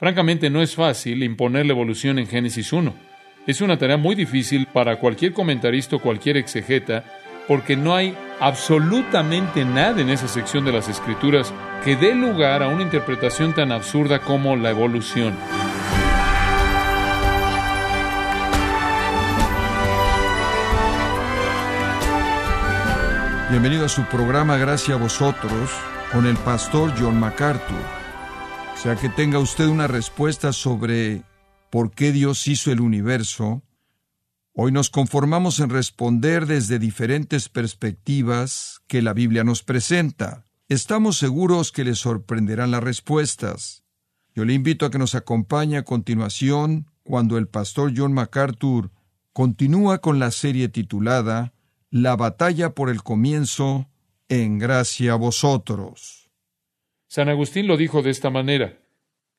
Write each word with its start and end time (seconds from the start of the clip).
Francamente, 0.00 0.48
no 0.48 0.62
es 0.62 0.74
fácil 0.74 1.22
imponer 1.22 1.66
la 1.66 1.74
evolución 1.74 2.18
en 2.18 2.26
Génesis 2.26 2.72
1. 2.72 2.94
Es 3.46 3.60
una 3.60 3.76
tarea 3.76 3.98
muy 3.98 4.14
difícil 4.14 4.66
para 4.66 4.96
cualquier 4.96 5.34
comentarista 5.34 5.96
o 5.96 5.98
cualquier 5.98 6.38
exegeta, 6.38 7.04
porque 7.46 7.76
no 7.76 7.94
hay 7.94 8.16
absolutamente 8.40 9.62
nada 9.62 10.00
en 10.00 10.08
esa 10.08 10.26
sección 10.26 10.64
de 10.64 10.72
las 10.72 10.88
Escrituras 10.88 11.52
que 11.84 11.96
dé 11.96 12.14
lugar 12.14 12.62
a 12.62 12.68
una 12.68 12.82
interpretación 12.82 13.54
tan 13.54 13.72
absurda 13.72 14.20
como 14.20 14.56
la 14.56 14.70
evolución. 14.70 15.34
Bienvenido 23.50 23.84
a 23.84 23.90
su 23.90 24.02
programa 24.04 24.56
Gracias 24.56 24.96
a 24.96 25.02
vosotros 25.02 25.70
con 26.10 26.24
el 26.24 26.36
pastor 26.38 26.94
John 26.98 27.20
MacArthur 27.20 27.99
sea 28.82 28.96
que 28.96 29.10
tenga 29.10 29.38
usted 29.38 29.66
una 29.66 29.88
respuesta 29.88 30.54
sobre 30.54 31.22
por 31.68 31.90
qué 31.90 32.12
Dios 32.12 32.48
hizo 32.48 32.72
el 32.72 32.80
universo, 32.80 33.62
hoy 34.54 34.72
nos 34.72 34.88
conformamos 34.88 35.60
en 35.60 35.68
responder 35.68 36.46
desde 36.46 36.78
diferentes 36.78 37.50
perspectivas 37.50 38.80
que 38.86 39.02
la 39.02 39.12
Biblia 39.12 39.44
nos 39.44 39.62
presenta. 39.62 40.46
Estamos 40.70 41.18
seguros 41.18 41.72
que 41.72 41.84
le 41.84 41.94
sorprenderán 41.94 42.70
las 42.70 42.82
respuestas. 42.82 43.84
Yo 44.34 44.46
le 44.46 44.54
invito 44.54 44.86
a 44.86 44.90
que 44.90 44.98
nos 44.98 45.14
acompañe 45.14 45.76
a 45.76 45.84
continuación 45.84 46.86
cuando 47.02 47.36
el 47.36 47.48
pastor 47.48 47.92
John 47.94 48.14
MacArthur 48.14 48.92
continúa 49.34 49.98
con 49.98 50.18
la 50.18 50.30
serie 50.30 50.70
titulada 50.70 51.52
La 51.90 52.16
batalla 52.16 52.74
por 52.74 52.88
el 52.88 53.02
comienzo 53.02 53.90
en 54.30 54.58
gracia 54.58 55.12
a 55.12 55.16
vosotros. 55.16 56.19
San 57.10 57.28
Agustín 57.28 57.66
lo 57.66 57.76
dijo 57.76 58.02
de 58.02 58.10
esta 58.10 58.30
manera, 58.30 58.78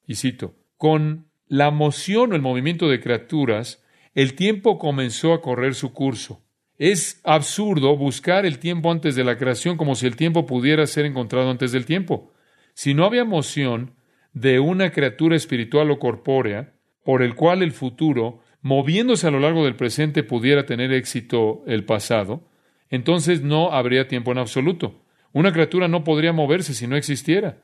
y 0.06 0.16
cito, 0.16 0.56
con 0.76 1.28
la 1.48 1.72
moción 1.72 2.34
o 2.34 2.36
el 2.36 2.42
movimiento 2.42 2.90
de 2.90 3.00
criaturas, 3.00 3.82
el 4.14 4.34
tiempo 4.34 4.78
comenzó 4.78 5.32
a 5.32 5.42
correr 5.42 5.74
su 5.74 5.94
curso. 5.94 6.44
Es 6.78 7.22
absurdo 7.24 7.96
buscar 7.96 8.46
el 8.46 8.60
tiempo 8.60 8.92
antes 8.92 9.16
de 9.16 9.24
la 9.24 9.38
creación 9.38 9.78
como 9.78 9.96
si 9.96 10.06
el 10.06 10.18
tiempo 10.18 10.46
pudiera 10.46 10.86
ser 10.86 11.06
encontrado 11.06 11.50
antes 11.50 11.72
del 11.72 11.86
tiempo. 11.86 12.34
Si 12.74 12.94
no 12.94 13.06
había 13.06 13.24
moción 13.24 13.96
de 14.34 14.60
una 14.60 14.92
criatura 14.92 15.38
espiritual 15.38 15.92
o 15.92 16.00
corpórea, 16.00 16.74
por 17.06 17.22
el 17.22 17.36
cual 17.36 17.64
el 17.64 17.72
futuro, 17.72 18.42
moviéndose 18.62 19.28
a 19.28 19.32
lo 19.32 19.40
largo 19.40 19.64
del 19.64 19.78
presente, 19.78 20.24
pudiera 20.24 20.66
tener 20.66 20.92
éxito 20.92 21.64
el 21.68 21.86
pasado, 21.86 22.50
entonces 22.90 23.42
no 23.42 23.72
habría 23.72 24.10
tiempo 24.10 24.34
en 24.34 24.40
absoluto. 24.40 25.02
Una 25.34 25.54
criatura 25.54 25.88
no 25.88 26.04
podría 26.04 26.34
moverse 26.34 26.74
si 26.74 26.88
no 26.88 26.96
existiera. 26.96 27.58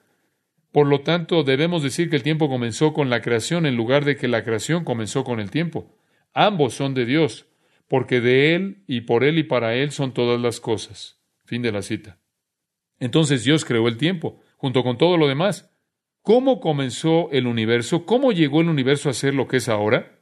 Por 0.78 0.86
lo 0.86 1.02
tanto, 1.02 1.42
debemos 1.42 1.82
decir 1.82 2.08
que 2.08 2.18
el 2.18 2.22
tiempo 2.22 2.50
comenzó 2.50 2.94
con 2.94 3.10
la 3.10 3.24
creación 3.24 3.66
en 3.66 3.76
lugar 3.76 4.06
de 4.06 4.16
que 4.16 4.28
la 4.28 4.44
creación 4.44 4.84
comenzó 4.84 5.24
con 5.24 5.40
el 5.40 5.50
tiempo. 5.50 5.98
Ambos 6.36 6.76
son 6.76 6.94
de 6.94 7.08
Dios, 7.08 7.48
porque 7.88 8.22
de 8.22 8.54
Él 8.54 8.84
y 8.86 9.02
por 9.02 9.24
Él 9.24 9.40
y 9.40 9.44
para 9.44 9.74
Él 9.74 9.90
son 9.90 10.14
todas 10.14 10.40
las 10.40 10.60
cosas. 10.60 11.20
Fin 11.46 11.64
de 11.64 11.72
la 11.72 11.82
cita. 11.82 12.20
Entonces 13.00 13.44
Dios 13.44 13.66
creó 13.66 13.88
el 13.88 13.98
tiempo, 13.98 14.40
junto 14.56 14.84
con 14.84 15.00
todo 15.00 15.18
lo 15.18 15.28
demás. 15.28 15.68
¿Cómo 16.22 16.60
comenzó 16.60 17.32
el 17.32 17.48
universo? 17.48 18.06
¿Cómo 18.06 18.32
llegó 18.32 18.62
el 18.62 18.70
universo 18.70 19.10
a 19.10 19.14
ser 19.14 19.34
lo 19.34 19.48
que 19.48 19.58
es 19.58 19.70
ahora? 19.70 20.20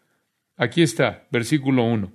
Aquí 0.55 0.83
está, 0.83 1.27
versículo 1.31 1.83
1. 1.83 2.13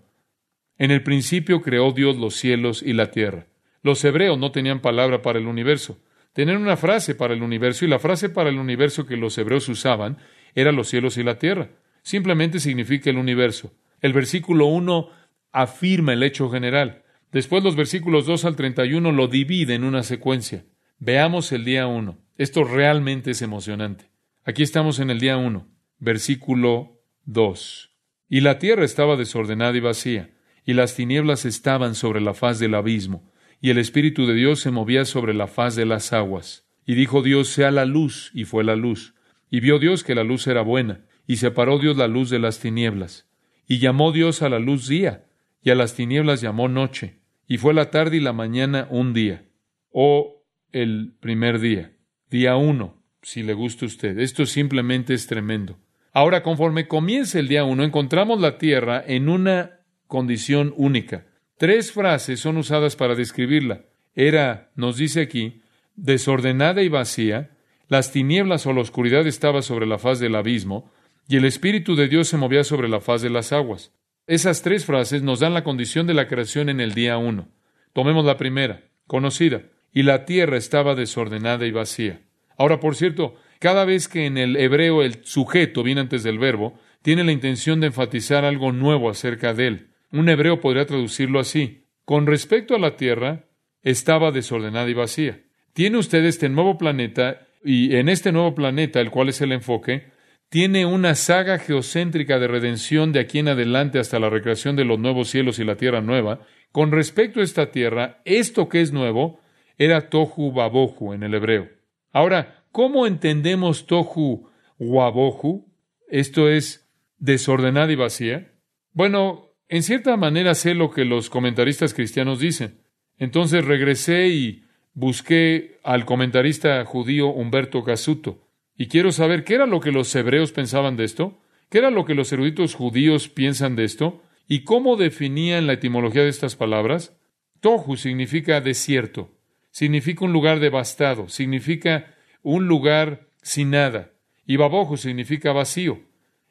En 0.78 0.90
el 0.90 1.02
principio 1.02 1.60
creó 1.60 1.92
Dios 1.92 2.16
los 2.16 2.36
cielos 2.36 2.82
y 2.82 2.94
la 2.94 3.10
tierra. 3.10 3.48
Los 3.82 4.02
hebreos 4.02 4.38
no 4.38 4.50
tenían 4.50 4.80
palabra 4.80 5.20
para 5.20 5.38
el 5.38 5.46
universo. 5.46 5.98
Tenían 6.32 6.62
una 6.62 6.76
frase 6.76 7.14
para 7.14 7.34
el 7.34 7.42
universo 7.42 7.84
y 7.84 7.88
la 7.88 7.98
frase 7.98 8.28
para 8.28 8.50
el 8.50 8.58
universo 8.58 9.06
que 9.06 9.16
los 9.16 9.36
hebreos 9.38 9.68
usaban 9.68 10.18
era 10.54 10.72
los 10.72 10.88
cielos 10.88 11.16
y 11.18 11.24
la 11.24 11.38
tierra. 11.38 11.70
Simplemente 12.02 12.60
significa 12.60 13.10
el 13.10 13.18
universo. 13.18 13.74
El 14.00 14.12
versículo 14.12 14.66
1 14.66 15.08
afirma 15.52 16.12
el 16.12 16.22
hecho 16.22 16.48
general. 16.50 17.04
Después 17.32 17.62
los 17.62 17.76
versículos 17.76 18.26
2 18.26 18.44
al 18.44 18.56
31 18.56 19.12
lo 19.12 19.28
divide 19.28 19.74
en 19.74 19.84
una 19.84 20.02
secuencia. 20.02 20.64
Veamos 20.98 21.52
el 21.52 21.64
día 21.64 21.86
1. 21.86 22.18
Esto 22.36 22.64
realmente 22.64 23.32
es 23.32 23.42
emocionante. 23.42 24.10
Aquí 24.44 24.62
estamos 24.62 24.98
en 24.98 25.10
el 25.10 25.20
día 25.20 25.36
1, 25.36 25.68
versículo 25.98 27.02
2. 27.24 27.90
Y 28.28 28.40
la 28.40 28.58
tierra 28.58 28.84
estaba 28.84 29.16
desordenada 29.16 29.76
y 29.76 29.80
vacía, 29.80 30.30
y 30.64 30.72
las 30.72 30.94
tinieblas 30.94 31.44
estaban 31.44 31.94
sobre 31.94 32.20
la 32.20 32.32
faz 32.32 32.58
del 32.58 32.74
abismo, 32.74 33.29
y 33.60 33.70
el 33.70 33.78
Espíritu 33.78 34.26
de 34.26 34.34
Dios 34.34 34.60
se 34.60 34.70
movía 34.70 35.04
sobre 35.04 35.34
la 35.34 35.46
faz 35.46 35.76
de 35.76 35.86
las 35.86 36.12
aguas. 36.12 36.66
Y 36.86 36.94
dijo 36.94 37.22
Dios, 37.22 37.48
sea 37.48 37.70
la 37.70 37.84
luz, 37.84 38.30
y 38.34 38.44
fue 38.44 38.64
la 38.64 38.76
luz. 38.76 39.14
Y 39.50 39.60
vio 39.60 39.78
Dios 39.78 40.02
que 40.02 40.14
la 40.14 40.24
luz 40.24 40.46
era 40.46 40.62
buena, 40.62 41.02
y 41.26 41.36
separó 41.36 41.78
Dios 41.78 41.96
la 41.96 42.08
luz 42.08 42.30
de 42.30 42.38
las 42.38 42.58
tinieblas. 42.60 43.28
Y 43.66 43.78
llamó 43.78 44.12
Dios 44.12 44.42
a 44.42 44.48
la 44.48 44.58
luz 44.58 44.88
día, 44.88 45.26
y 45.62 45.70
a 45.70 45.74
las 45.74 45.94
tinieblas 45.94 46.40
llamó 46.40 46.68
noche. 46.68 47.20
Y 47.46 47.58
fue 47.58 47.74
la 47.74 47.90
tarde 47.90 48.16
y 48.16 48.20
la 48.20 48.32
mañana 48.32 48.86
un 48.90 49.12
día. 49.12 49.44
O 49.90 50.44
el 50.72 51.12
primer 51.20 51.60
día. 51.60 51.92
Día 52.30 52.56
uno, 52.56 53.02
si 53.22 53.42
le 53.42 53.54
gusta 53.54 53.84
a 53.84 53.88
usted. 53.88 54.18
Esto 54.18 54.46
simplemente 54.46 55.14
es 55.14 55.26
tremendo. 55.26 55.78
Ahora, 56.12 56.42
conforme 56.42 56.88
comienza 56.88 57.38
el 57.38 57.48
día 57.48 57.64
uno, 57.64 57.84
encontramos 57.84 58.40
la 58.40 58.58
tierra 58.58 59.02
en 59.06 59.28
una 59.28 59.80
condición 60.06 60.72
única. 60.76 61.26
Tres 61.60 61.92
frases 61.92 62.40
son 62.40 62.56
usadas 62.56 62.96
para 62.96 63.14
describirla. 63.14 63.82
Era, 64.14 64.70
nos 64.76 64.96
dice 64.96 65.20
aquí, 65.20 65.60
desordenada 65.94 66.80
y 66.80 66.88
vacía, 66.88 67.50
las 67.86 68.12
tinieblas 68.12 68.64
o 68.64 68.72
la 68.72 68.80
oscuridad 68.80 69.26
estaba 69.26 69.60
sobre 69.60 69.84
la 69.84 69.98
faz 69.98 70.20
del 70.20 70.36
abismo, 70.36 70.90
y 71.28 71.36
el 71.36 71.44
Espíritu 71.44 71.96
de 71.96 72.08
Dios 72.08 72.28
se 72.28 72.38
movía 72.38 72.64
sobre 72.64 72.88
la 72.88 73.02
faz 73.02 73.20
de 73.20 73.28
las 73.28 73.52
aguas. 73.52 73.92
Esas 74.26 74.62
tres 74.62 74.86
frases 74.86 75.22
nos 75.22 75.40
dan 75.40 75.52
la 75.52 75.62
condición 75.62 76.06
de 76.06 76.14
la 76.14 76.28
creación 76.28 76.70
en 76.70 76.80
el 76.80 76.94
día 76.94 77.18
uno. 77.18 77.50
Tomemos 77.92 78.24
la 78.24 78.38
primera, 78.38 78.84
conocida, 79.06 79.64
y 79.92 80.04
la 80.04 80.24
tierra 80.24 80.56
estaba 80.56 80.94
desordenada 80.94 81.66
y 81.66 81.72
vacía. 81.72 82.22
Ahora, 82.56 82.80
por 82.80 82.96
cierto, 82.96 83.34
cada 83.58 83.84
vez 83.84 84.08
que 84.08 84.24
en 84.24 84.38
el 84.38 84.56
hebreo 84.56 85.02
el 85.02 85.26
sujeto 85.26 85.82
viene 85.82 86.00
antes 86.00 86.22
del 86.22 86.38
verbo, 86.38 86.80
tiene 87.02 87.22
la 87.22 87.32
intención 87.32 87.80
de 87.80 87.88
enfatizar 87.88 88.46
algo 88.46 88.72
nuevo 88.72 89.10
acerca 89.10 89.52
de 89.52 89.66
él. 89.66 89.89
Un 90.12 90.28
hebreo 90.28 90.60
podría 90.60 90.86
traducirlo 90.86 91.40
así. 91.40 91.86
Con 92.04 92.26
respecto 92.26 92.74
a 92.74 92.78
la 92.78 92.96
Tierra, 92.96 93.46
estaba 93.82 94.32
desordenada 94.32 94.88
y 94.88 94.94
vacía. 94.94 95.42
Tiene 95.72 95.98
usted 95.98 96.24
este 96.24 96.48
nuevo 96.48 96.76
planeta 96.78 97.46
y 97.64 97.94
en 97.96 98.08
este 98.08 98.32
nuevo 98.32 98.54
planeta, 98.54 99.00
el 99.00 99.10
cual 99.10 99.28
es 99.28 99.40
el 99.40 99.52
enfoque, 99.52 100.10
tiene 100.48 100.84
una 100.84 101.14
saga 101.14 101.58
geocéntrica 101.58 102.40
de 102.40 102.48
redención 102.48 103.12
de 103.12 103.20
aquí 103.20 103.38
en 103.38 103.48
adelante 103.48 104.00
hasta 104.00 104.18
la 104.18 104.30
recreación 104.30 104.74
de 104.74 104.84
los 104.84 104.98
nuevos 104.98 105.28
cielos 105.28 105.58
y 105.60 105.64
la 105.64 105.76
tierra 105.76 106.00
nueva. 106.00 106.40
Con 106.72 106.90
respecto 106.90 107.40
a 107.40 107.44
esta 107.44 107.70
tierra, 107.70 108.20
esto 108.24 108.68
que 108.68 108.80
es 108.80 108.92
nuevo 108.92 109.40
era 109.78 110.10
Tohu 110.10 110.52
Babohu 110.52 111.12
en 111.12 111.22
el 111.22 111.34
hebreo. 111.34 111.68
Ahora, 112.12 112.64
¿cómo 112.72 113.06
entendemos 113.06 113.86
Tohu 113.86 114.50
Wabohu? 114.78 115.72
Esto 116.08 116.48
es 116.48 116.90
desordenada 117.18 117.92
y 117.92 117.96
vacía. 117.96 118.52
Bueno, 118.92 119.49
en 119.70 119.84
cierta 119.84 120.16
manera 120.16 120.56
sé 120.56 120.74
lo 120.74 120.90
que 120.90 121.04
los 121.04 121.30
comentaristas 121.30 121.94
cristianos 121.94 122.40
dicen. 122.40 122.80
Entonces 123.18 123.64
regresé 123.64 124.28
y 124.28 124.64
busqué 124.94 125.78
al 125.84 126.04
comentarista 126.04 126.84
judío 126.84 127.28
Humberto 127.28 127.84
Casuto. 127.84 128.48
Y 128.76 128.88
quiero 128.88 129.12
saber 129.12 129.44
qué 129.44 129.54
era 129.54 129.66
lo 129.66 129.78
que 129.78 129.92
los 129.92 130.12
hebreos 130.16 130.50
pensaban 130.50 130.96
de 130.96 131.04
esto, 131.04 131.38
qué 131.68 131.78
era 131.78 131.90
lo 131.90 132.04
que 132.04 132.16
los 132.16 132.32
eruditos 132.32 132.74
judíos 132.74 133.28
piensan 133.28 133.76
de 133.76 133.84
esto, 133.84 134.20
y 134.48 134.64
cómo 134.64 134.96
definían 134.96 135.68
la 135.68 135.74
etimología 135.74 136.24
de 136.24 136.30
estas 136.30 136.56
palabras. 136.56 137.16
Tohu 137.60 137.96
significa 137.96 138.60
desierto, 138.60 139.30
significa 139.70 140.24
un 140.24 140.32
lugar 140.32 140.58
devastado, 140.58 141.28
significa 141.28 142.12
un 142.42 142.66
lugar 142.66 143.28
sin 143.42 143.70
nada, 143.70 144.10
y 144.46 144.56
baboju 144.56 144.96
significa 144.96 145.52
vacío. 145.52 146.00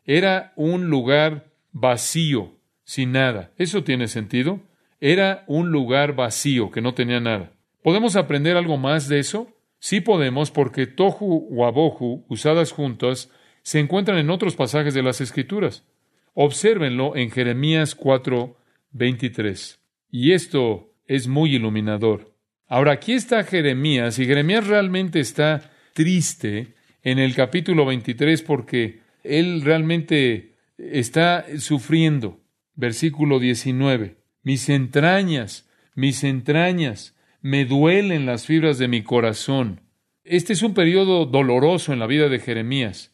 Era 0.05 0.53
un 0.55 0.89
lugar 0.89 1.51
vacío, 1.73 2.58
sin 2.89 3.11
nada. 3.11 3.51
¿Eso 3.59 3.83
tiene 3.83 4.07
sentido? 4.07 4.61
Era 4.99 5.43
un 5.45 5.69
lugar 5.69 6.15
vacío 6.15 6.71
que 6.71 6.81
no 6.81 6.95
tenía 6.95 7.19
nada. 7.19 7.53
¿Podemos 7.83 8.15
aprender 8.15 8.57
algo 8.57 8.77
más 8.77 9.07
de 9.07 9.19
eso? 9.19 9.55
Sí 9.77 10.01
podemos, 10.01 10.49
porque 10.49 10.87
tohu 10.87 11.47
o 11.51 11.67
abohu, 11.67 12.25
usadas 12.29 12.71
juntas, 12.71 13.29
se 13.61 13.79
encuentran 13.79 14.17
en 14.17 14.31
otros 14.31 14.55
pasajes 14.55 14.95
de 14.95 15.03
las 15.03 15.21
Escrituras. 15.21 15.85
Obsérvenlo 16.33 17.15
en 17.15 17.29
Jeremías 17.29 17.93
4, 17.93 18.57
23. 18.89 19.79
Y 20.09 20.31
esto 20.31 20.91
es 21.05 21.27
muy 21.27 21.57
iluminador. 21.57 22.33
Ahora, 22.67 22.93
aquí 22.93 23.13
está 23.13 23.43
Jeremías, 23.43 24.17
y 24.17 24.25
Jeremías 24.25 24.65
realmente 24.65 25.19
está 25.19 25.69
triste 25.93 26.73
en 27.03 27.19
el 27.19 27.35
capítulo 27.35 27.85
23 27.85 28.41
porque 28.41 29.01
él 29.23 29.61
realmente 29.61 30.55
está 30.79 31.45
sufriendo 31.59 32.39
versículo 32.79 33.39
19. 33.39 34.15
Mis 34.41 34.69
entrañas, 34.69 35.69
mis 35.95 36.23
entrañas, 36.23 37.13
me 37.41 37.65
duelen 37.65 38.25
las 38.25 38.45
fibras 38.45 38.77
de 38.77 38.87
mi 38.87 39.03
corazón. 39.03 39.81
Este 40.23 40.53
es 40.53 40.63
un 40.63 40.73
periodo 40.73 41.25
doloroso 41.25 41.91
en 41.91 41.99
la 41.99 42.07
vida 42.07 42.29
de 42.29 42.39
Jeremías. 42.39 43.13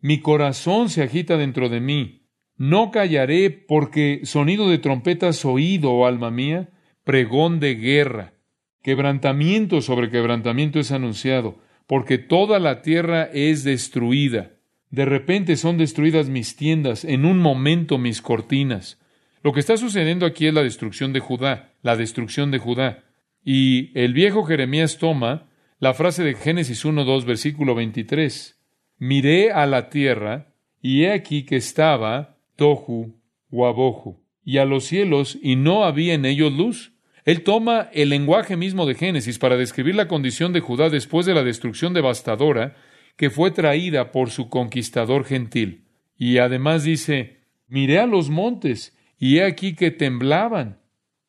Mi 0.00 0.20
corazón 0.20 0.90
se 0.90 1.02
agita 1.02 1.38
dentro 1.38 1.70
de 1.70 1.80
mí. 1.80 2.26
No 2.58 2.90
callaré 2.90 3.50
porque 3.50 4.20
sonido 4.24 4.68
de 4.68 4.78
trompetas 4.78 5.46
oído, 5.46 5.92
oh 5.92 6.06
alma 6.06 6.30
mía, 6.30 6.68
pregón 7.02 7.58
de 7.58 7.74
guerra. 7.74 8.34
Quebrantamiento 8.82 9.80
sobre 9.80 10.10
quebrantamiento 10.10 10.78
es 10.78 10.92
anunciado, 10.92 11.58
porque 11.86 12.18
toda 12.18 12.58
la 12.58 12.82
tierra 12.82 13.24
es 13.32 13.64
destruida. 13.64 14.52
De 14.90 15.06
repente 15.06 15.56
son 15.56 15.78
destruidas 15.78 16.28
mis 16.28 16.54
tiendas, 16.56 17.04
en 17.04 17.24
un 17.24 17.38
momento 17.38 17.96
mis 17.96 18.20
cortinas. 18.20 18.98
Lo 19.46 19.52
que 19.52 19.60
está 19.60 19.76
sucediendo 19.76 20.26
aquí 20.26 20.48
es 20.48 20.54
la 20.54 20.64
destrucción 20.64 21.12
de 21.12 21.20
Judá, 21.20 21.72
la 21.80 21.94
destrucción 21.94 22.50
de 22.50 22.58
Judá. 22.58 23.04
Y 23.44 23.96
el 23.96 24.12
viejo 24.12 24.42
Jeremías 24.42 24.98
toma 24.98 25.46
la 25.78 25.94
frase 25.94 26.24
de 26.24 26.34
Génesis 26.34 26.84
1.2, 26.84 27.24
versículo 27.24 27.76
23. 27.76 28.60
Miré 28.98 29.52
a 29.52 29.66
la 29.66 29.88
tierra, 29.88 30.52
y 30.82 31.04
he 31.04 31.12
aquí 31.12 31.44
que 31.44 31.54
estaba 31.54 32.38
Tohu 32.56 33.20
Wabohu, 33.52 34.20
y 34.44 34.58
a 34.58 34.64
los 34.64 34.86
cielos, 34.86 35.38
y 35.40 35.54
no 35.54 35.84
había 35.84 36.14
en 36.14 36.24
ellos 36.24 36.52
luz. 36.52 36.94
Él 37.24 37.44
toma 37.44 37.88
el 37.92 38.08
lenguaje 38.08 38.56
mismo 38.56 38.84
de 38.84 38.96
Génesis 38.96 39.38
para 39.38 39.56
describir 39.56 39.94
la 39.94 40.08
condición 40.08 40.52
de 40.52 40.58
Judá 40.58 40.90
después 40.90 41.24
de 41.24 41.34
la 41.34 41.44
destrucción 41.44 41.94
devastadora 41.94 42.74
que 43.16 43.30
fue 43.30 43.52
traída 43.52 44.10
por 44.10 44.30
su 44.30 44.48
conquistador 44.48 45.24
gentil. 45.24 45.84
Y 46.18 46.38
además 46.38 46.82
dice, 46.82 47.36
miré 47.68 48.00
a 48.00 48.06
los 48.06 48.28
montes, 48.28 48.95
y 49.18 49.38
he 49.38 49.44
aquí 49.44 49.74
que 49.74 49.90
temblaban, 49.90 50.78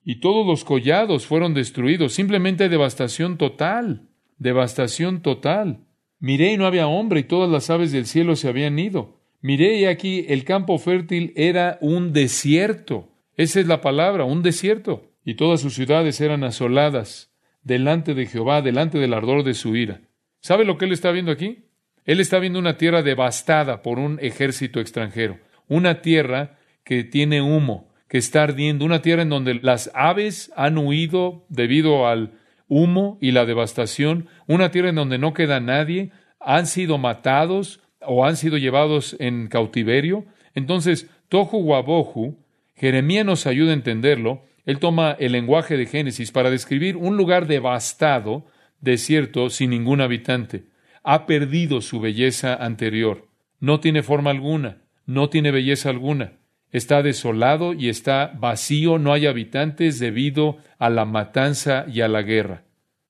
y 0.04 0.20
todos 0.20 0.46
los 0.46 0.64
collados 0.64 1.26
fueron 1.26 1.54
destruidos, 1.54 2.14
simplemente 2.14 2.70
devastación 2.70 3.38
total, 3.38 4.08
devastación 4.38 5.22
total. 5.22 5.82
Miré 6.20 6.54
y 6.54 6.58
no 6.58 6.66
había 6.66 6.88
hombre, 6.88 7.22
y 7.22 7.24
todas 7.24 7.50
las 7.50 7.70
aves 7.70 7.92
del 7.92 8.06
cielo 8.06 8.36
se 8.36 8.48
habían 8.48 8.80
ido. 8.80 9.20
Miré 9.42 9.80
y 9.80 9.86
aquí 9.86 10.26
el 10.30 10.44
campo 10.46 10.78
fértil 10.78 11.34
era 11.36 11.78
un 11.82 12.14
desierto. 12.14 13.10
Esa 13.36 13.60
es 13.60 13.68
la 13.68 13.82
palabra, 13.82 14.24
un 14.24 14.42
desierto. 14.42 15.12
Y 15.24 15.36
todas 15.36 15.62
sus 15.62 15.74
ciudades 15.76 16.20
eran 16.22 16.44
asoladas 16.44 17.32
delante 17.62 18.14
de 18.14 18.26
Jehová, 18.26 18.62
delante 18.62 18.98
del 18.98 19.14
ardor 19.14 19.44
de 19.44 19.54
su 19.54 19.76
ira. 19.76 20.02
¿Sabe 20.40 20.64
lo 20.64 20.78
que 20.78 20.86
él 20.86 20.94
está 20.94 21.12
viendo 21.12 21.32
aquí? 21.32 21.66
Él 22.06 22.22
está 22.22 22.40
viendo 22.40 22.60
una 22.60 22.78
tierra 22.78 23.04
devastada 23.04 23.82
por 23.82 24.00
un 24.00 24.18
ejército 24.22 24.80
extranjero, 24.80 25.38
una 25.68 26.02
tierra 26.02 26.57
que 26.88 27.04
tiene 27.04 27.42
humo, 27.42 27.90
que 28.08 28.18
está 28.18 28.44
ardiendo, 28.44 28.86
una 28.86 29.02
tierra 29.02 29.22
en 29.22 29.28
donde 29.30 29.56
las 29.56 29.92
aves 29.94 30.54
han 30.56 30.78
huido 30.78 31.46
debido 31.50 32.08
al 32.08 32.32
humo 32.70 33.18
y 33.20 33.32
la 33.32 33.46
devastación, 33.46 34.30
una 34.48 34.72
tierra 34.72 34.88
en 34.88 34.96
donde 34.96 35.18
no 35.18 35.34
queda 35.34 35.60
nadie, 35.60 36.12
han 36.40 36.66
sido 36.66 36.98
matados 36.98 37.82
o 38.00 38.26
han 38.26 38.38
sido 38.38 38.58
llevados 38.58 39.18
en 39.20 39.50
cautiverio. 39.50 40.24
Entonces, 40.56 41.10
Tohu 41.28 41.58
Wabohu, 41.58 42.40
Jeremías 42.74 43.26
nos 43.26 43.48
ayuda 43.48 43.72
a 43.72 43.74
entenderlo. 43.74 44.46
Él 44.66 44.80
toma 44.80 45.18
el 45.20 45.34
lenguaje 45.34 45.76
de 45.76 45.88
Génesis 45.88 46.32
para 46.32 46.50
describir 46.50 46.96
un 46.96 47.18
lugar 47.18 47.48
devastado, 47.48 48.46
desierto, 48.80 49.50
sin 49.50 49.72
ningún 49.72 50.00
habitante 50.00 50.64
ha 51.10 51.26
perdido 51.26 51.80
su 51.80 52.02
belleza 52.02 52.54
anterior. 52.54 53.30
No 53.62 53.80
tiene 53.80 54.04
forma 54.04 54.30
alguna, 54.30 54.82
no 55.06 55.30
tiene 55.30 55.52
belleza 55.52 55.90
alguna. 55.90 56.37
Está 56.72 57.02
desolado 57.02 57.74
y 57.74 57.90
está 57.90 58.34
vacío, 58.38 59.00
no 59.00 59.14
hay 59.14 59.26
habitantes 59.26 60.00
debido 60.00 60.58
a 60.80 60.90
la 60.90 61.06
matanza 61.06 61.86
y 61.88 62.02
a 62.02 62.08
la 62.08 62.22
guerra. 62.22 62.64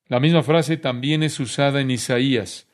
La 0.07 0.19
misma 0.19 0.43
frase 0.43 0.77
también 0.77 1.23
es 1.23 1.39
usada 1.39 1.81
en 1.81 1.91
Isaías, 1.91 2.67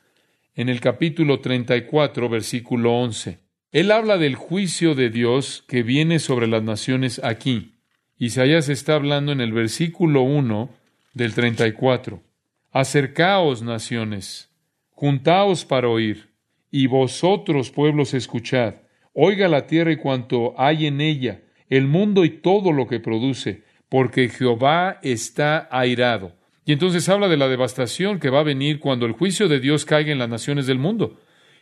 en 0.54 0.68
el 0.68 0.80
capítulo 0.80 1.40
34, 1.40 2.28
versículo 2.28 2.92
11. 2.92 3.38
Él 3.72 3.90
habla 3.90 4.18
del 4.18 4.36
juicio 4.36 4.94
de 4.94 5.10
Dios 5.10 5.64
que 5.66 5.82
viene 5.82 6.20
sobre 6.20 6.46
las 6.46 6.62
naciones 6.62 7.20
aquí. 7.24 7.74
Isaías 8.18 8.68
está 8.68 8.94
hablando 8.94 9.32
en 9.32 9.40
el 9.40 9.52
versículo 9.52 10.22
1 10.22 10.70
del 11.14 11.34
34. 11.34 12.22
Acercaos, 12.70 13.62
naciones, 13.62 14.50
Juntaos 14.90 15.64
para 15.64 15.88
oír, 15.88 16.30
y 16.70 16.86
vosotros, 16.86 17.70
pueblos, 17.70 18.14
escuchad. 18.14 18.74
Oiga 19.14 19.46
la 19.46 19.66
tierra 19.66 19.92
y 19.92 19.96
cuanto 19.96 20.54
hay 20.58 20.86
en 20.86 21.00
ella, 21.00 21.42
el 21.68 21.86
mundo 21.86 22.24
y 22.24 22.30
todo 22.30 22.72
lo 22.72 22.88
que 22.88 22.98
produce, 22.98 23.62
porque 23.88 24.28
Jehová 24.28 24.98
está 25.02 25.68
airado. 25.70 26.32
Y 26.66 26.72
entonces 26.72 27.08
habla 27.08 27.28
de 27.28 27.36
la 27.36 27.48
devastación 27.48 28.18
que 28.18 28.30
va 28.30 28.40
a 28.40 28.44
venir 28.44 28.80
cuando 28.80 29.06
el 29.06 29.12
juicio 29.12 29.48
de 29.48 29.60
Dios 29.60 29.84
caiga 29.84 30.10
en 30.10 30.18
las 30.18 30.28
naciones 30.28 30.66
del 30.66 30.80
mundo. 30.80 31.20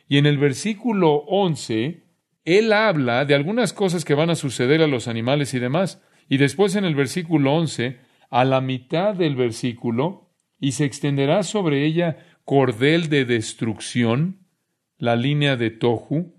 Y 0.08 0.16
en 0.16 0.24
el 0.24 0.38
versículo 0.38 1.24
11, 1.26 2.04
él 2.46 2.72
habla 2.72 3.26
de 3.26 3.34
algunas 3.34 3.74
cosas 3.74 4.04
que 4.04 4.14
van 4.14 4.30
a 4.30 4.34
suceder 4.34 4.80
a 4.80 4.86
los 4.86 5.06
animales 5.06 5.52
y 5.52 5.58
demás. 5.58 6.00
Y 6.30 6.38
después 6.38 6.74
en 6.74 6.86
el 6.86 6.94
versículo 6.94 7.52
11, 7.52 7.98
a 8.30 8.44
la 8.46 8.62
mitad 8.62 9.14
del 9.14 9.36
versículo, 9.36 10.30
y 10.58 10.72
se 10.72 10.86
extenderá 10.86 11.42
sobre 11.42 11.84
ella 11.84 12.16
cordel 12.44 13.10
de 13.10 13.26
destrucción, 13.26 14.46
la 14.96 15.16
línea 15.16 15.56
de 15.56 15.70
Tohu, 15.70 16.32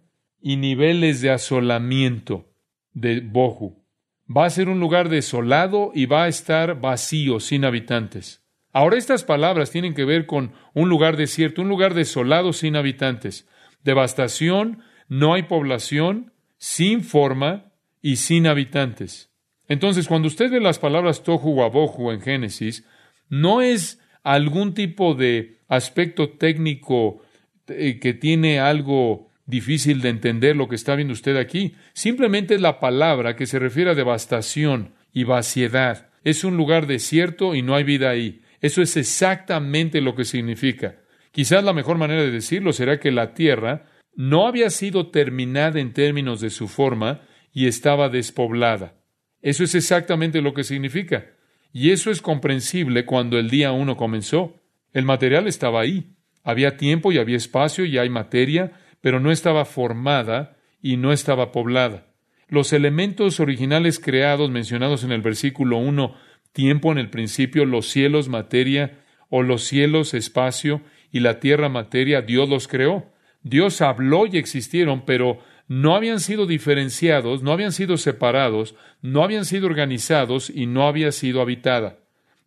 y 0.44 0.58
niveles 0.58 1.22
de 1.22 1.32
asolamiento 1.32 2.52
de 2.92 3.22
Bohu. 3.22 3.82
Va 4.30 4.46
a 4.46 4.50
ser 4.50 4.68
un 4.68 4.82
lugar 4.82 5.08
desolado 5.08 5.92
y 5.96 6.06
va 6.06 6.26
a 6.26 6.28
estar 6.28 6.82
vacío, 6.82 7.40
sin 7.40 7.64
habitantes. 7.64 8.44
Ahora 8.74 8.98
estas 8.98 9.24
palabras 9.24 9.72
tienen 9.72 9.94
que 9.94 10.04
ver 10.04 10.26
con 10.26 10.52
un 10.74 10.90
lugar 10.90 11.16
desierto, 11.16 11.62
un 11.62 11.70
lugar 11.70 11.94
desolado 11.94 12.52
sin 12.52 12.76
habitantes. 12.76 13.48
Devastación, 13.84 14.84
no 15.08 15.34
hay 15.34 15.44
población, 15.44 16.34
sin 16.58 17.04
forma 17.04 17.72
y 18.02 18.18
sin 18.18 18.46
habitantes. 18.46 19.32
Entonces, 19.70 20.10
cuando 20.10 20.28
usted 20.28 20.52
ve 20.52 20.60
las 20.60 20.78
palabras 20.78 21.24
Tohu 21.24 21.62
o 21.62 21.64
Abohu 21.64 22.12
en 22.12 22.20
Génesis, 22.20 22.86
no 23.30 23.62
es 23.62 24.02
algún 24.24 24.74
tipo 24.74 25.16
de 25.16 25.60
aspecto 25.70 26.32
técnico 26.32 27.22
eh, 27.68 28.00
que 28.02 28.14
tiene 28.14 28.60
algo 28.60 29.30
difícil 29.46 30.02
de 30.02 30.10
entender 30.10 30.56
lo 30.56 30.68
que 30.68 30.76
está 30.76 30.96
viendo 30.96 31.14
usted 31.14 31.38
aquí. 31.38 31.76
Simplemente 31.94 32.56
es 32.56 32.62
la 32.62 32.80
palabra 32.80 33.36
que 33.36 33.46
se 33.46 33.60
refiere 33.60 33.92
a 33.92 33.96
devastación 33.96 34.94
y 35.12 35.24
vaciedad. 35.24 36.10
Es 36.24 36.44
un 36.44 36.58
lugar 36.58 36.88
desierto 36.88 37.56
y 37.56 37.62
no 37.62 37.76
hay 37.76 37.84
vida 37.84 38.10
ahí. 38.10 38.42
Eso 38.62 38.82
es 38.82 38.96
exactamente 38.96 40.02
lo 40.02 40.16
que 40.16 40.26
significa. 40.26 40.96
Quizás 41.32 41.64
la 41.64 41.74
mejor 41.74 41.98
manera 41.98 42.22
de 42.22 42.32
decirlo 42.32 42.74
será 42.74 43.00
que 43.00 43.12
la 43.12 43.34
tierra 43.34 43.86
no 44.16 44.48
había 44.48 44.70
sido 44.70 45.10
terminada 45.10 45.80
en 45.80 45.94
términos 45.94 46.40
de 46.40 46.50
su 46.50 46.68
forma 46.68 47.22
y 47.52 47.68
estaba 47.68 48.10
despoblada. 48.10 48.96
Eso 49.42 49.64
es 49.64 49.76
exactamente 49.76 50.42
lo 50.42 50.54
que 50.54 50.64
significa. 50.64 51.26
Y 51.74 51.92
eso 51.92 52.12
es 52.12 52.22
comprensible 52.22 53.06
cuando 53.06 53.38
el 53.38 53.50
día 53.50 53.72
uno 53.72 53.98
comenzó. 53.98 54.62
El 54.94 55.06
material 55.06 55.48
estaba 55.48 55.82
ahí. 55.82 56.16
Había 56.44 56.78
tiempo 56.78 57.12
y 57.12 57.18
había 57.18 57.38
espacio 57.38 57.86
y 57.86 57.98
hay 57.98 58.10
materia, 58.10 58.74
pero 59.04 59.20
no 59.20 59.32
estaba 59.32 59.66
formada 59.66 60.56
y 60.82 60.96
no 60.96 61.12
estaba 61.12 61.52
poblada. 61.52 62.08
Los 62.48 62.72
elementos 62.72 63.42
originales 63.42 64.00
creados 64.00 64.50
mencionados 64.50 65.04
en 65.04 65.12
el 65.12 65.22
versículo 65.22 65.76
1, 65.76 66.16
tiempo 66.54 66.90
en 66.90 67.00
el 67.00 67.10
principio, 67.10 67.66
los 67.66 67.90
cielos 67.90 68.30
materia, 68.30 69.04
o 69.28 69.44
los 69.44 69.66
cielos 69.66 70.14
espacio 70.14 70.84
y 71.12 71.20
la 71.20 71.42
tierra 71.42 71.68
materia, 71.68 72.22
Dios 72.22 72.48
los 72.48 72.70
creó. 72.70 73.12
Dios 73.42 73.82
habló 73.82 74.26
y 74.26 74.38
existieron, 74.38 75.04
pero 75.04 75.40
no 75.68 75.98
habían 75.98 76.22
sido 76.22 76.46
diferenciados, 76.46 77.44
no 77.44 77.52
habían 77.52 77.74
sido 77.74 77.98
separados, 77.98 78.74
no 79.02 79.22
habían 79.22 79.44
sido 79.44 79.66
organizados 79.66 80.50
y 80.50 80.66
no 80.66 80.88
había 80.88 81.12
sido 81.12 81.42
habitada. 81.42 81.98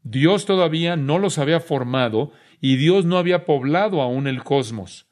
Dios 0.04 0.46
todavía 0.46 0.96
no 0.96 1.18
los 1.18 1.36
había 1.36 1.60
formado 1.60 2.32
y 2.62 2.76
Dios 2.76 3.04
no 3.04 3.18
había 3.18 3.44
poblado 3.44 4.00
aún 4.00 4.26
el 4.26 4.42
cosmos. 4.42 5.06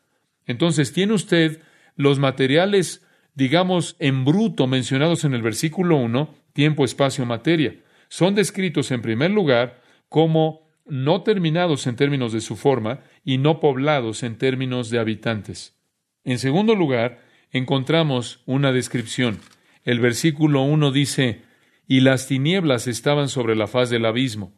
Entonces 0.47 0.93
tiene 0.93 1.15
usted 1.15 1.61
los 1.97 2.19
materiales, 2.19 3.07
digamos, 3.35 3.97
en 3.99 4.25
bruto 4.25 4.67
mencionados 4.67 5.25
en 5.25 5.35
el 5.35 5.43
versículo 5.43 5.97
1, 5.97 6.35
tiempo, 6.53 6.85
espacio, 6.85 7.25
materia. 7.27 7.77
Son 8.09 8.35
descritos 8.35 8.91
en 8.91 9.03
primer 9.03 9.31
lugar 9.31 9.83
como 10.09 10.65
no 10.87 11.23
terminados 11.23 11.87
en 11.87 11.97
términos 11.97 12.33
de 12.33 12.41
su 12.41 12.57
forma 12.57 13.01
y 13.25 13.39
no 13.39 13.61
poblados 13.61 14.23
en 14.23 14.37
términos 14.37 14.91
de 14.91 14.99
habitantes. 14.99 15.77
En 16.25 16.39
segundo 16.39 16.75
lugar, 16.75 17.23
encontramos 17.51 18.43
una 18.47 18.73
descripción. 18.73 19.41
El 19.85 20.01
versículo 20.01 20.63
1 20.63 20.93
dice, 20.93 21.43
y 21.87 22.01
las 22.01 22.27
tinieblas 22.27 22.87
estaban 22.87 23.29
sobre 23.29 23.57
la 23.57 23.67
faz 23.67 23.91
del 23.91 24.07
abismo. 24.07 24.55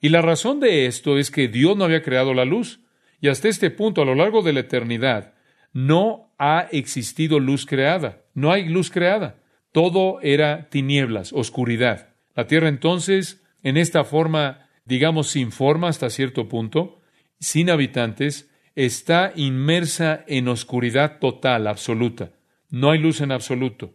Y 0.00 0.10
la 0.10 0.22
razón 0.22 0.60
de 0.60 0.86
esto 0.86 1.18
es 1.18 1.30
que 1.30 1.48
Dios 1.48 1.76
no 1.76 1.84
había 1.84 2.02
creado 2.02 2.34
la 2.34 2.44
luz, 2.44 2.80
y 3.20 3.28
hasta 3.28 3.48
este 3.48 3.70
punto, 3.70 4.02
a 4.02 4.04
lo 4.04 4.14
largo 4.14 4.42
de 4.42 4.52
la 4.52 4.60
eternidad, 4.60 5.34
no 5.72 6.32
ha 6.38 6.68
existido 6.70 7.40
luz 7.40 7.66
creada, 7.66 8.22
no 8.34 8.52
hay 8.52 8.68
luz 8.68 8.90
creada. 8.90 9.42
Todo 9.72 10.20
era 10.22 10.68
tinieblas, 10.70 11.32
oscuridad. 11.32 12.14
La 12.34 12.46
tierra 12.46 12.68
entonces, 12.68 13.42
en 13.62 13.76
esta 13.76 14.04
forma, 14.04 14.68
digamos, 14.84 15.28
sin 15.28 15.52
forma 15.52 15.88
hasta 15.88 16.10
cierto 16.10 16.48
punto, 16.48 17.00
sin 17.40 17.70
habitantes, 17.70 18.50
está 18.74 19.32
inmersa 19.34 20.24
en 20.26 20.48
oscuridad 20.48 21.18
total, 21.18 21.66
absoluta. 21.66 22.32
No 22.70 22.90
hay 22.90 22.98
luz 22.98 23.20
en 23.20 23.32
absoluto. 23.32 23.94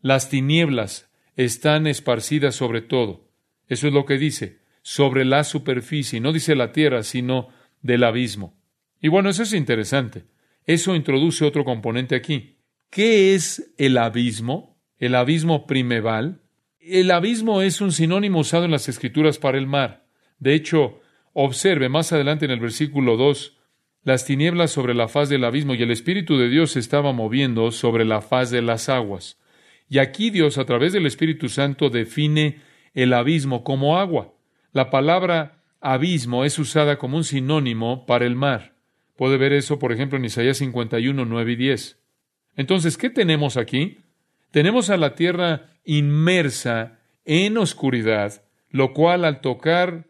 Las 0.00 0.28
tinieblas 0.28 1.10
están 1.36 1.86
esparcidas 1.86 2.54
sobre 2.54 2.82
todo. 2.82 3.28
Eso 3.68 3.88
es 3.88 3.92
lo 3.92 4.04
que 4.04 4.18
dice, 4.18 4.58
sobre 4.82 5.24
la 5.24 5.44
superficie. 5.44 6.20
No 6.20 6.32
dice 6.32 6.54
la 6.54 6.72
tierra, 6.72 7.02
sino 7.02 7.48
del 7.82 8.04
abismo. 8.04 8.56
Y 9.00 9.08
bueno, 9.08 9.28
eso 9.28 9.42
es 9.42 9.52
interesante. 9.52 10.24
Eso 10.64 10.94
introduce 10.94 11.44
otro 11.44 11.64
componente 11.64 12.14
aquí. 12.14 12.56
¿Qué 12.90 13.34
es 13.34 13.74
el 13.78 13.98
abismo? 13.98 14.78
El 14.98 15.14
abismo 15.14 15.66
primeval. 15.66 16.42
El 16.78 17.10
abismo 17.10 17.62
es 17.62 17.80
un 17.80 17.92
sinónimo 17.92 18.40
usado 18.40 18.64
en 18.64 18.70
las 18.70 18.88
escrituras 18.88 19.38
para 19.38 19.58
el 19.58 19.66
mar. 19.66 20.06
De 20.38 20.54
hecho, 20.54 21.00
observe 21.32 21.88
más 21.88 22.12
adelante 22.12 22.44
en 22.44 22.50
el 22.50 22.60
versículo 22.60 23.16
2, 23.16 23.58
las 24.04 24.24
tinieblas 24.24 24.72
sobre 24.72 24.94
la 24.94 25.06
faz 25.06 25.28
del 25.28 25.44
abismo 25.44 25.74
y 25.74 25.82
el 25.82 25.92
Espíritu 25.92 26.36
de 26.36 26.48
Dios 26.48 26.72
se 26.72 26.80
estaba 26.80 27.12
moviendo 27.12 27.70
sobre 27.70 28.04
la 28.04 28.20
faz 28.20 28.50
de 28.50 28.60
las 28.62 28.88
aguas. 28.88 29.38
Y 29.88 29.98
aquí 29.98 30.30
Dios, 30.30 30.58
a 30.58 30.64
través 30.64 30.92
del 30.92 31.06
Espíritu 31.06 31.48
Santo, 31.48 31.88
define 31.88 32.60
el 32.94 33.12
abismo 33.12 33.62
como 33.62 33.98
agua. 33.98 34.34
La 34.72 34.90
palabra 34.90 35.61
abismo 35.82 36.44
es 36.44 36.58
usada 36.58 36.96
como 36.96 37.16
un 37.16 37.24
sinónimo 37.24 38.06
para 38.06 38.24
el 38.24 38.36
mar. 38.36 38.76
Puede 39.16 39.36
ver 39.36 39.52
eso, 39.52 39.78
por 39.78 39.92
ejemplo, 39.92 40.16
en 40.16 40.24
Isaías 40.24 40.56
51, 40.58 41.24
9 41.24 41.52
y 41.52 41.56
10. 41.56 41.98
Entonces, 42.56 42.96
¿qué 42.96 43.10
tenemos 43.10 43.56
aquí? 43.56 43.98
Tenemos 44.50 44.90
a 44.90 44.96
la 44.96 45.14
tierra 45.14 45.70
inmersa 45.84 47.00
en 47.24 47.58
oscuridad, 47.58 48.42
lo 48.70 48.92
cual 48.92 49.24
al 49.24 49.40
tocar 49.40 50.06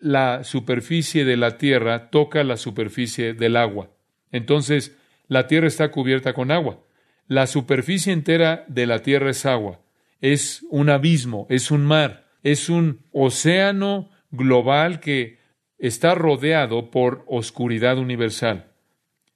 la 0.00 0.44
superficie 0.44 1.24
de 1.24 1.36
la 1.36 1.58
tierra 1.58 2.10
toca 2.10 2.42
la 2.42 2.56
superficie 2.56 3.34
del 3.34 3.56
agua. 3.56 3.90
Entonces, 4.32 4.96
la 5.28 5.46
tierra 5.46 5.66
está 5.66 5.90
cubierta 5.90 6.32
con 6.32 6.50
agua. 6.50 6.80
La 7.26 7.46
superficie 7.46 8.12
entera 8.12 8.64
de 8.68 8.86
la 8.86 9.02
tierra 9.02 9.30
es 9.30 9.44
agua. 9.46 9.80
Es 10.20 10.64
un 10.70 10.90
abismo, 10.90 11.46
es 11.50 11.70
un 11.70 11.84
mar, 11.84 12.26
es 12.42 12.68
un 12.68 13.00
océano 13.12 14.10
global 14.30 15.00
que 15.00 15.38
está 15.78 16.14
rodeado 16.14 16.90
por 16.90 17.24
oscuridad 17.26 17.98
universal. 17.98 18.72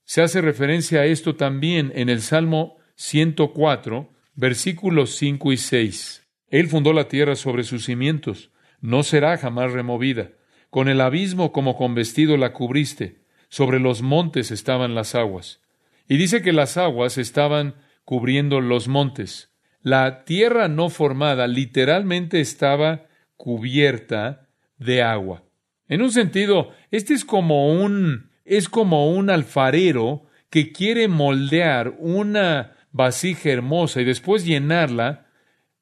Se 0.05 0.23
hace 0.23 0.41
referencia 0.41 1.01
a 1.01 1.07
esto 1.07 1.37
también 1.37 1.91
en 1.95 2.09
el 2.09 2.21
Salmo 2.21 2.77
104, 2.97 4.11
versículos 4.35 5.17
5 5.17 5.53
y 5.53 5.57
6. 5.57 6.29
Él 6.51 6.69
fundó 6.69 6.93
la 6.93 7.09
tierra 7.09 7.37
sobre 7.37 7.65
sus 7.65 7.87
cimientos, 7.87 8.51
no 8.81 9.03
será 9.03 9.39
jamás 9.39 9.73
removida. 9.73 10.33
Con 10.69 10.89
el 10.89 11.01
abismo 11.01 11.53
como 11.53 11.77
con 11.77 11.95
vestido 11.95 12.37
la 12.37 12.53
cubriste, 12.53 13.23
sobre 13.49 13.81
los 13.81 14.03
montes 14.03 14.51
estaban 14.51 14.95
las 14.95 15.15
aguas. 15.15 15.61
Y 16.09 16.17
dice 16.17 16.43
que 16.43 16.53
las 16.53 16.77
aguas 16.77 17.17
estaban 17.17 17.77
cubriendo 18.05 18.61
los 18.61 18.89
montes. 18.89 19.53
La 19.81 20.25
tierra 20.25 20.69
no 20.69 20.91
formada 20.91 21.47
literalmente 21.47 22.41
estaba 22.41 23.07
cubierta 23.37 24.44
de 24.85 25.03
agua. 25.03 25.43
En 25.89 26.03
un 26.03 26.11
sentido, 26.11 26.71
este 26.91 27.15
es 27.15 27.25
como 27.25 27.73
un 27.73 28.31
es 28.45 28.69
como 28.69 29.11
un 29.11 29.31
alfarero 29.31 30.27
que 30.51 30.71
quiere 30.73 31.09
moldear 31.09 31.95
una 31.99 32.73
vasija 32.93 33.51
hermosa 33.51 34.01
y 34.01 34.05
después 34.05 34.45
llenarla, 34.45 35.27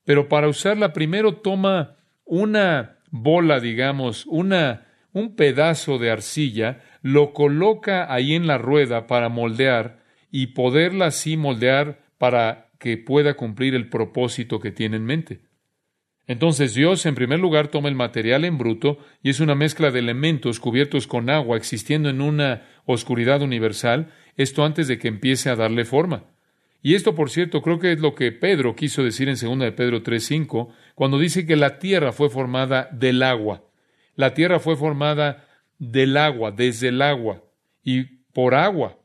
pero 0.05 0.29
para 0.29 0.49
usarla 0.49 0.93
primero 0.93 1.35
toma 1.37 1.97
una 2.25 2.99
bola, 3.11 3.61
digamos, 3.61 4.25
una 4.27 4.87
un 5.13 5.37
pedazo 5.37 5.99
de 5.99 6.11
arcilla, 6.11 6.81
lo 7.03 7.33
coloca 7.33 8.13
ahí 8.13 8.35
en 8.35 8.47
la 8.47 8.59
rueda 8.59 9.07
para 9.07 9.29
moldear 9.29 10.03
y 10.31 10.49
poderla 10.49 11.07
así 11.07 11.37
moldear 11.37 12.01
para 12.19 12.71
que 12.79 12.97
pueda 12.97 13.35
cumplir 13.35 13.75
el 13.75 13.89
propósito 13.89 14.59
que 14.59 14.73
tiene 14.73 14.97
en 14.97 15.05
mente. 15.05 15.41
Entonces 16.33 16.73
Dios, 16.73 17.05
en 17.05 17.15
primer 17.15 17.41
lugar, 17.41 17.69
toma 17.69 17.91
el 17.91 17.95
material 17.95 18.47
en 18.47 18.57
bruto 18.57 18.97
y 19.23 19.29
es 19.29 19.41
una 19.41 19.55
mezcla 19.55 19.91
de 19.91 19.99
elementos 19.99 20.61
cubiertos 20.61 21.07
con 21.07 21.29
agua 21.29 21.59
existiendo 21.59 22.09
en 22.09 22.23
una 22.23 22.63
oscuridad 22.87 23.43
universal, 23.43 24.11
esto 24.39 24.65
antes 24.65 24.89
de 24.89 24.99
que 24.99 25.09
empiece 25.09 25.51
a 25.51 25.57
darle 25.57 25.85
forma. 25.85 26.25
Y 26.81 26.95
esto, 26.95 27.15
por 27.15 27.29
cierto, 27.29 27.61
creo 27.61 27.79
que 27.79 27.93
es 27.93 28.01
lo 28.01 28.15
que 28.15 28.33
Pedro 28.33 28.75
quiso 28.75 29.05
decir 29.05 29.29
en 29.29 29.35
2 29.35 29.59
de 29.59 29.73
Pedro 29.73 30.03
3.5, 30.03 30.73
cuando 30.95 31.19
dice 31.19 31.45
que 31.45 31.55
la 31.55 31.79
tierra 31.79 32.13
fue 32.13 32.31
formada 32.31 32.89
del 32.93 33.23
agua. 33.23 33.65
La 34.17 34.33
tierra 34.33 34.59
fue 34.59 34.75
formada 34.75 35.47
del 35.79 36.17
agua, 36.17 36.51
desde 36.51 36.89
el 36.89 37.03
agua 37.03 37.45
y 37.85 38.05
por 38.33 38.55
agua. 38.55 38.99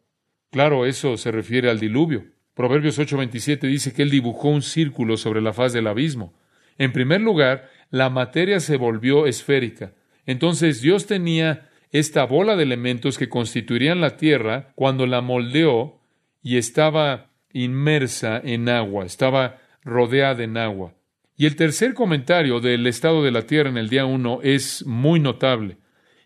Claro, 0.50 0.86
eso 0.86 1.18
se 1.18 1.34
refiere 1.34 1.70
al 1.70 1.82
diluvio. 1.82 2.24
Proverbios 2.54 2.98
8:27 2.98 3.68
dice 3.68 3.92
que 3.92 4.04
él 4.04 4.12
dibujó 4.12 4.48
un 4.48 4.62
círculo 4.62 5.18
sobre 5.18 5.42
la 5.42 5.52
faz 5.52 5.74
del 5.74 5.88
abismo. 5.88 6.34
En 6.78 6.92
primer 6.92 7.22
lugar, 7.22 7.70
la 7.90 8.10
materia 8.10 8.60
se 8.60 8.78
volvió 8.78 9.28
esférica. 9.28 9.94
Entonces 10.26 10.82
Dios 10.82 11.06
tenía 11.08 11.70
esta 11.92 12.26
bola 12.26 12.56
de 12.56 12.64
elementos 12.64 13.18
que 13.18 13.30
constituirían 13.30 14.02
la 14.02 14.18
tierra 14.18 14.74
cuando 14.76 15.06
la 15.08 15.22
moldeó 15.22 16.02
y 16.44 16.58
estaba 16.58 17.32
inmersa 17.54 18.40
en 18.44 18.70
agua, 18.70 19.06
estaba 19.06 19.62
rodeada 19.84 20.44
en 20.44 20.58
agua. 20.58 20.94
Y 21.38 21.46
el 21.46 21.56
tercer 21.56 21.94
comentario 21.94 22.60
del 22.60 22.88
estado 22.88 23.24
de 23.24 23.32
la 23.32 23.44
tierra 23.44 23.70
en 23.70 23.78
el 23.78 23.90
día 23.90 24.06
uno 24.06 24.40
es 24.44 24.86
muy 24.86 25.20
notable. 25.20 25.78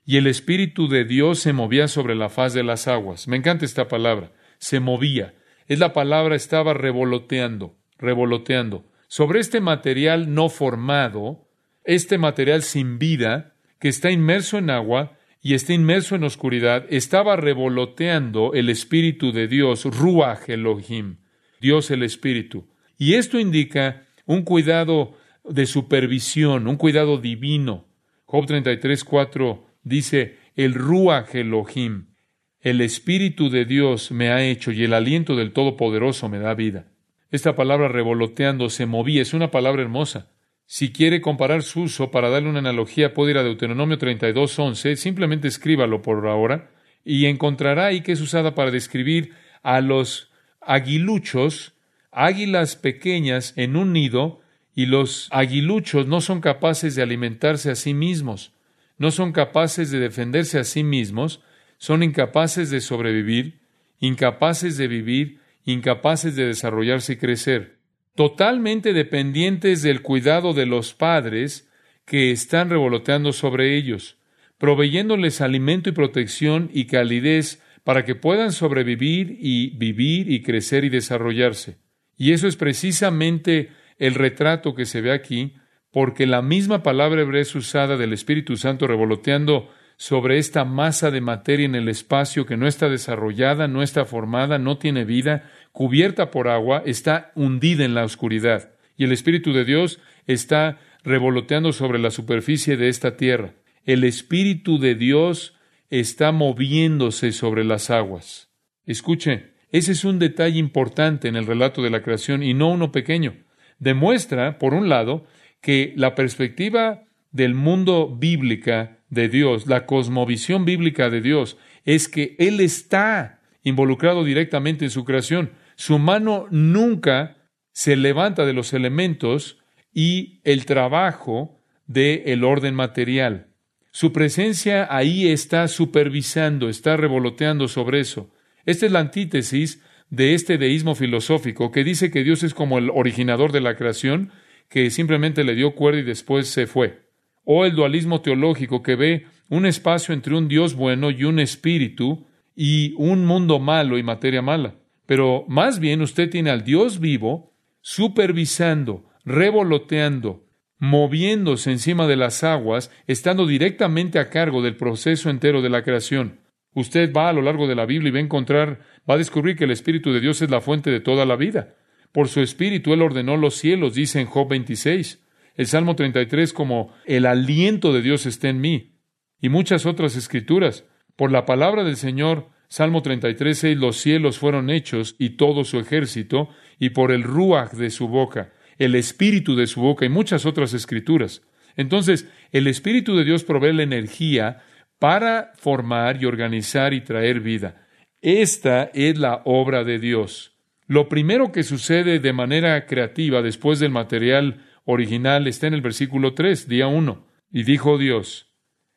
Y 0.05 0.17
el 0.17 0.25
Espíritu 0.25 0.87
de 0.87 1.05
Dios 1.05 1.39
se 1.39 1.53
movía 1.53 1.87
sobre 1.87 2.15
la 2.15 2.29
faz 2.29 2.53
de 2.53 2.63
las 2.63 2.87
aguas. 2.87 3.27
Me 3.27 3.37
encanta 3.37 3.65
esta 3.65 3.87
palabra. 3.87 4.31
Se 4.57 4.79
movía. 4.79 5.35
Es 5.67 5.79
la 5.79 5.93
palabra 5.93 6.35
estaba 6.35 6.73
revoloteando, 6.73 7.77
revoloteando 7.97 8.90
sobre 9.11 9.41
este 9.41 9.59
material 9.59 10.33
no 10.33 10.47
formado, 10.47 11.45
este 11.83 12.17
material 12.17 12.63
sin 12.63 12.97
vida, 12.97 13.55
que 13.77 13.89
está 13.89 14.09
inmerso 14.09 14.57
en 14.57 14.69
agua 14.69 15.17
y 15.41 15.53
está 15.53 15.73
inmerso 15.73 16.15
en 16.15 16.23
oscuridad, 16.23 16.85
estaba 16.89 17.35
revoloteando 17.35 18.53
el 18.53 18.69
Espíritu 18.69 19.33
de 19.33 19.49
Dios, 19.49 19.83
Ruach 19.83 20.47
Elohim, 20.47 21.17
Dios 21.59 21.91
el 21.91 22.03
Espíritu. 22.03 22.69
Y 22.97 23.15
esto 23.15 23.37
indica 23.37 24.07
un 24.25 24.43
cuidado 24.43 25.17
de 25.43 25.65
supervisión, 25.65 26.69
un 26.69 26.77
cuidado 26.77 27.17
divino. 27.17 27.89
Job 28.23 28.45
33, 28.45 29.03
4 29.03 29.65
dice, 29.83 30.37
el 30.55 30.73
Ruach 30.73 31.35
Elohim, 31.35 32.15
el 32.61 32.79
Espíritu 32.79 33.49
de 33.49 33.65
Dios 33.65 34.09
me 34.11 34.29
ha 34.29 34.41
hecho 34.41 34.71
y 34.71 34.85
el 34.85 34.93
aliento 34.93 35.35
del 35.35 35.51
Todopoderoso 35.51 36.29
me 36.29 36.39
da 36.39 36.53
vida. 36.53 36.87
Esta 37.31 37.55
palabra 37.55 37.87
revoloteando 37.87 38.69
se 38.69 38.85
movía, 38.85 39.21
es 39.21 39.33
una 39.33 39.51
palabra 39.51 39.81
hermosa. 39.81 40.27
Si 40.65 40.91
quiere 40.91 41.21
comparar 41.21 41.63
su 41.63 41.83
uso 41.83 42.11
para 42.11 42.29
darle 42.29 42.49
una 42.49 42.59
analogía, 42.59 43.13
puede 43.13 43.31
ir 43.31 43.37
a 43.37 43.43
Deuteronomio 43.43 43.97
32, 43.97 44.59
11, 44.59 44.95
simplemente 44.97 45.47
escríbalo 45.47 46.01
por 46.01 46.27
ahora, 46.27 46.71
y 47.05 47.25
encontrará 47.25 47.87
ahí 47.87 48.01
que 48.01 48.11
es 48.11 48.21
usada 48.21 48.53
para 48.53 48.71
describir 48.71 49.33
a 49.63 49.81
los 49.81 50.31
aguiluchos, 50.59 51.73
águilas 52.11 52.75
pequeñas 52.75 53.53
en 53.55 53.75
un 53.77 53.93
nido, 53.93 54.41
y 54.75 54.85
los 54.85 55.27
aguiluchos 55.31 56.07
no 56.07 56.21
son 56.21 56.41
capaces 56.41 56.95
de 56.95 57.01
alimentarse 57.01 57.71
a 57.71 57.75
sí 57.75 57.93
mismos, 57.93 58.53
no 58.97 59.11
son 59.11 59.31
capaces 59.31 59.89
de 59.89 59.99
defenderse 59.99 60.59
a 60.59 60.63
sí 60.63 60.83
mismos, 60.83 61.41
son 61.77 62.03
incapaces 62.03 62.69
de 62.69 62.81
sobrevivir, 62.81 63.59
incapaces 63.99 64.77
de 64.77 64.87
vivir, 64.87 65.40
incapaces 65.65 66.35
de 66.35 66.47
desarrollarse 66.47 67.13
y 67.13 67.17
crecer, 67.17 67.77
totalmente 68.15 68.93
dependientes 68.93 69.81
del 69.81 70.01
cuidado 70.01 70.53
de 70.53 70.65
los 70.65 70.93
padres 70.93 71.69
que 72.05 72.31
están 72.31 72.69
revoloteando 72.69 73.33
sobre 73.33 73.77
ellos, 73.77 74.17
proveyéndoles 74.57 75.41
alimento 75.41 75.89
y 75.89 75.93
protección 75.93 76.69
y 76.73 76.85
calidez 76.85 77.61
para 77.83 78.05
que 78.05 78.15
puedan 78.15 78.51
sobrevivir 78.51 79.37
y 79.39 79.71
vivir 79.77 80.31
y 80.31 80.41
crecer 80.41 80.83
y 80.83 80.89
desarrollarse. 80.89 81.77
Y 82.17 82.33
eso 82.33 82.47
es 82.47 82.55
precisamente 82.55 83.71
el 83.97 84.13
retrato 84.13 84.75
que 84.75 84.85
se 84.85 85.01
ve 85.01 85.11
aquí, 85.11 85.55
porque 85.89 86.25
la 86.27 86.41
misma 86.41 86.83
palabra 86.83 87.21
hebrea 87.21 87.41
es 87.41 87.55
usada 87.55 87.97
del 87.97 88.13
Espíritu 88.13 88.55
Santo 88.57 88.87
revoloteando 88.87 89.69
sobre 90.01 90.39
esta 90.39 90.65
masa 90.65 91.11
de 91.11 91.21
materia 91.21 91.67
en 91.67 91.75
el 91.75 91.87
espacio 91.87 92.47
que 92.47 92.57
no 92.57 92.65
está 92.65 92.89
desarrollada, 92.89 93.67
no 93.67 93.83
está 93.83 94.03
formada, 94.03 94.57
no 94.57 94.79
tiene 94.79 95.05
vida, 95.05 95.51
cubierta 95.73 96.31
por 96.31 96.47
agua, 96.47 96.81
está 96.87 97.31
hundida 97.35 97.85
en 97.85 97.93
la 97.93 98.03
oscuridad. 98.03 98.71
Y 98.97 99.03
el 99.03 99.11
Espíritu 99.11 99.53
de 99.53 99.63
Dios 99.63 99.99
está 100.25 100.79
revoloteando 101.03 101.71
sobre 101.71 101.99
la 101.99 102.09
superficie 102.09 102.77
de 102.77 102.89
esta 102.89 103.15
tierra. 103.15 103.53
El 103.85 104.03
Espíritu 104.03 104.79
de 104.79 104.95
Dios 104.95 105.55
está 105.91 106.31
moviéndose 106.31 107.31
sobre 107.31 107.63
las 107.63 107.91
aguas. 107.91 108.49
Escuche, 108.87 109.51
ese 109.69 109.91
es 109.91 110.03
un 110.03 110.17
detalle 110.17 110.57
importante 110.57 111.27
en 111.27 111.35
el 111.35 111.45
relato 111.45 111.83
de 111.83 111.91
la 111.91 112.01
creación 112.01 112.41
y 112.41 112.55
no 112.55 112.71
uno 112.71 112.91
pequeño. 112.91 113.35
Demuestra, 113.77 114.57
por 114.57 114.73
un 114.73 114.89
lado, 114.89 115.27
que 115.61 115.93
la 115.95 116.15
perspectiva 116.15 117.03
del 117.31 117.53
mundo 117.53 118.09
bíblica 118.09 118.97
de 119.11 119.29
Dios, 119.29 119.67
la 119.67 119.85
cosmovisión 119.85 120.65
bíblica 120.65 121.11
de 121.11 121.21
Dios, 121.21 121.57
es 121.85 122.07
que 122.07 122.35
Él 122.39 122.59
está 122.59 123.41
involucrado 123.61 124.23
directamente 124.23 124.85
en 124.85 124.91
su 124.91 125.05
creación. 125.05 125.51
Su 125.75 125.99
mano 125.99 126.47
nunca 126.49 127.37
se 127.73 127.95
levanta 127.95 128.45
de 128.45 128.53
los 128.53 128.73
elementos 128.73 129.59
y 129.93 130.39
el 130.43 130.65
trabajo 130.65 131.59
del 131.85 132.23
el 132.25 132.43
orden 132.43 132.73
material. 132.73 133.47
Su 133.91 134.13
presencia 134.13 134.87
ahí 134.89 135.27
está 135.27 135.67
supervisando, 135.67 136.69
está 136.69 136.95
revoloteando 136.95 137.67
sobre 137.67 137.99
eso. 137.99 138.31
Esta 138.65 138.85
es 138.85 138.91
la 138.91 138.99
antítesis 138.99 139.83
de 140.09 140.33
este 140.33 140.57
deísmo 140.57 140.95
filosófico 140.95 141.71
que 141.71 141.83
dice 141.83 142.11
que 142.11 142.23
Dios 142.23 142.43
es 142.43 142.53
como 142.53 142.77
el 142.77 142.89
originador 142.89 143.51
de 143.51 143.59
la 143.59 143.75
creación, 143.75 144.31
que 144.69 144.89
simplemente 144.89 145.43
le 145.43 145.55
dio 145.55 145.75
cuerda 145.75 145.99
y 145.99 146.03
después 146.03 146.47
se 146.47 146.67
fue. 146.67 147.10
O 147.43 147.65
el 147.65 147.75
dualismo 147.75 148.21
teológico 148.21 148.83
que 148.83 148.95
ve 148.95 149.25
un 149.49 149.65
espacio 149.65 150.13
entre 150.13 150.35
un 150.35 150.47
Dios 150.47 150.75
bueno 150.75 151.11
y 151.11 151.23
un 151.23 151.39
espíritu 151.39 152.25
y 152.55 152.93
un 152.97 153.25
mundo 153.25 153.59
malo 153.59 153.97
y 153.97 154.03
materia 154.03 154.41
mala. 154.41 154.75
Pero 155.05 155.45
más 155.47 155.79
bien 155.79 156.01
usted 156.01 156.29
tiene 156.29 156.51
al 156.51 156.63
Dios 156.63 156.99
vivo 156.99 157.53
supervisando, 157.81 159.05
revoloteando, 159.25 160.45
moviéndose 160.77 161.71
encima 161.71 162.07
de 162.07 162.15
las 162.15 162.43
aguas, 162.43 162.91
estando 163.07 163.45
directamente 163.45 164.19
a 164.19 164.29
cargo 164.29 164.61
del 164.61 164.77
proceso 164.77 165.29
entero 165.29 165.61
de 165.61 165.69
la 165.69 165.83
creación. 165.83 166.39
Usted 166.73 167.11
va 167.11 167.29
a 167.29 167.33
lo 167.33 167.41
largo 167.41 167.67
de 167.67 167.75
la 167.75 167.85
Biblia 167.85 168.09
y 168.09 168.11
va 168.11 168.19
a 168.19 168.23
encontrar, 168.23 168.79
va 169.09 169.15
a 169.15 169.17
descubrir 169.17 169.57
que 169.57 169.65
el 169.65 169.71
Espíritu 169.71 170.13
de 170.13 170.21
Dios 170.21 170.41
es 170.41 170.49
la 170.49 170.61
fuente 170.61 170.89
de 170.89 171.01
toda 171.01 171.25
la 171.25 171.35
vida. 171.35 171.75
Por 172.11 172.29
su 172.29 172.39
Espíritu 172.41 172.93
Él 172.93 173.01
ordenó 173.01 173.35
los 173.35 173.55
cielos, 173.55 173.95
dice 173.95 174.21
en 174.21 174.27
Job 174.27 174.49
26. 174.49 175.21
El 175.61 175.67
Salmo 175.67 175.95
33 175.95 176.53
como 176.53 176.91
el 177.05 177.27
aliento 177.27 177.93
de 177.93 178.01
Dios 178.01 178.25
está 178.25 178.49
en 178.49 178.61
mí. 178.61 178.95
Y 179.39 179.49
muchas 179.49 179.85
otras 179.85 180.15
escrituras. 180.15 180.87
Por 181.15 181.31
la 181.31 181.45
palabra 181.45 181.83
del 181.83 181.97
Señor, 181.97 182.49
Salmo 182.67 183.03
33, 183.03 183.55
6, 183.55 183.77
los 183.77 183.97
cielos 183.97 184.39
fueron 184.39 184.71
hechos 184.71 185.15
y 185.19 185.37
todo 185.37 185.63
su 185.63 185.77
ejército, 185.77 186.49
y 186.79 186.89
por 186.89 187.11
el 187.11 187.21
ruach 187.21 187.73
de 187.73 187.91
su 187.91 188.07
boca, 188.07 188.53
el 188.79 188.95
espíritu 188.95 189.55
de 189.55 189.67
su 189.67 189.81
boca 189.81 190.03
y 190.03 190.09
muchas 190.09 190.47
otras 190.47 190.73
escrituras. 190.73 191.43
Entonces, 191.75 192.27
el 192.51 192.65
Espíritu 192.65 193.15
de 193.15 193.23
Dios 193.23 193.43
provee 193.43 193.71
la 193.71 193.83
energía 193.83 194.63
para 194.97 195.51
formar 195.57 196.23
y 196.23 196.25
organizar 196.25 196.91
y 196.95 197.01
traer 197.01 197.39
vida. 197.39 197.87
Esta 198.23 198.89
es 198.95 199.15
la 199.19 199.43
obra 199.45 199.83
de 199.83 199.99
Dios. 199.99 200.57
Lo 200.87 201.07
primero 201.07 201.51
que 201.51 201.61
sucede 201.61 202.17
de 202.17 202.33
manera 202.33 202.87
creativa 202.87 203.43
después 203.43 203.79
del 203.79 203.91
material 203.91 204.65
original 204.85 205.47
está 205.47 205.67
en 205.67 205.73
el 205.73 205.81
versículo 205.81 206.33
3, 206.33 206.67
día 206.67 206.87
1. 206.87 207.27
Y 207.51 207.63
dijo 207.63 207.97
Dios, 207.97 208.51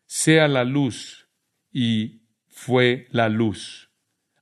sea 0.06 0.48
la 0.48 0.64
luz, 0.64 1.28
y 1.72 2.22
fue 2.48 3.06
la 3.10 3.28
luz. 3.28 3.90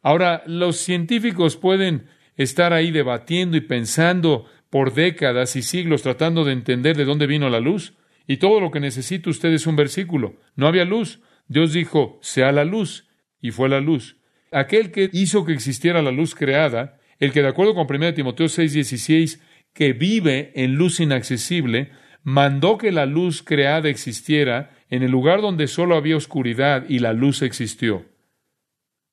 Ahora, 0.02 0.42
los 0.46 0.76
científicos 0.76 1.56
pueden 1.56 2.08
estar 2.36 2.72
ahí 2.72 2.90
debatiendo 2.90 3.56
y 3.56 3.62
pensando 3.62 4.46
por 4.68 4.94
décadas 4.94 5.56
y 5.56 5.62
siglos 5.62 6.02
tratando 6.02 6.44
de 6.44 6.52
entender 6.52 6.96
de 6.96 7.04
dónde 7.04 7.26
vino 7.26 7.48
la 7.48 7.60
luz, 7.60 7.94
y 8.26 8.36
todo 8.36 8.60
lo 8.60 8.70
que 8.70 8.80
necesita 8.80 9.30
usted 9.30 9.52
es 9.52 9.66
un 9.66 9.76
versículo. 9.76 10.38
No 10.56 10.66
había 10.66 10.84
luz, 10.84 11.20
Dios 11.48 11.72
dijo, 11.72 12.18
sea 12.22 12.52
la 12.52 12.64
luz, 12.64 13.08
y 13.40 13.50
fue 13.50 13.68
la 13.68 13.80
luz. 13.80 14.16
Aquel 14.50 14.90
que 14.90 15.10
hizo 15.12 15.44
que 15.44 15.52
existiera 15.52 16.02
la 16.02 16.12
luz 16.12 16.34
creada, 16.34 16.98
el 17.18 17.32
que 17.32 17.42
de 17.42 17.48
acuerdo 17.48 17.74
con 17.74 17.86
1 17.86 18.14
Timoteo 18.14 18.46
6:16, 18.46 19.40
que 19.72 19.92
vive 19.92 20.52
en 20.54 20.74
luz 20.74 21.00
inaccesible, 21.00 21.90
mandó 22.22 22.78
que 22.78 22.92
la 22.92 23.06
luz 23.06 23.42
creada 23.42 23.88
existiera 23.88 24.70
en 24.90 25.02
el 25.02 25.10
lugar 25.10 25.40
donde 25.40 25.66
solo 25.66 25.96
había 25.96 26.16
oscuridad 26.16 26.84
y 26.88 26.98
la 26.98 27.12
luz 27.12 27.42
existió. 27.42 28.04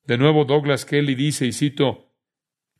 De 0.06 0.18
nuevo 0.18 0.44
Douglas 0.44 0.84
Kelly 0.84 1.14
dice, 1.14 1.46
y 1.46 1.52
cito, 1.52 2.12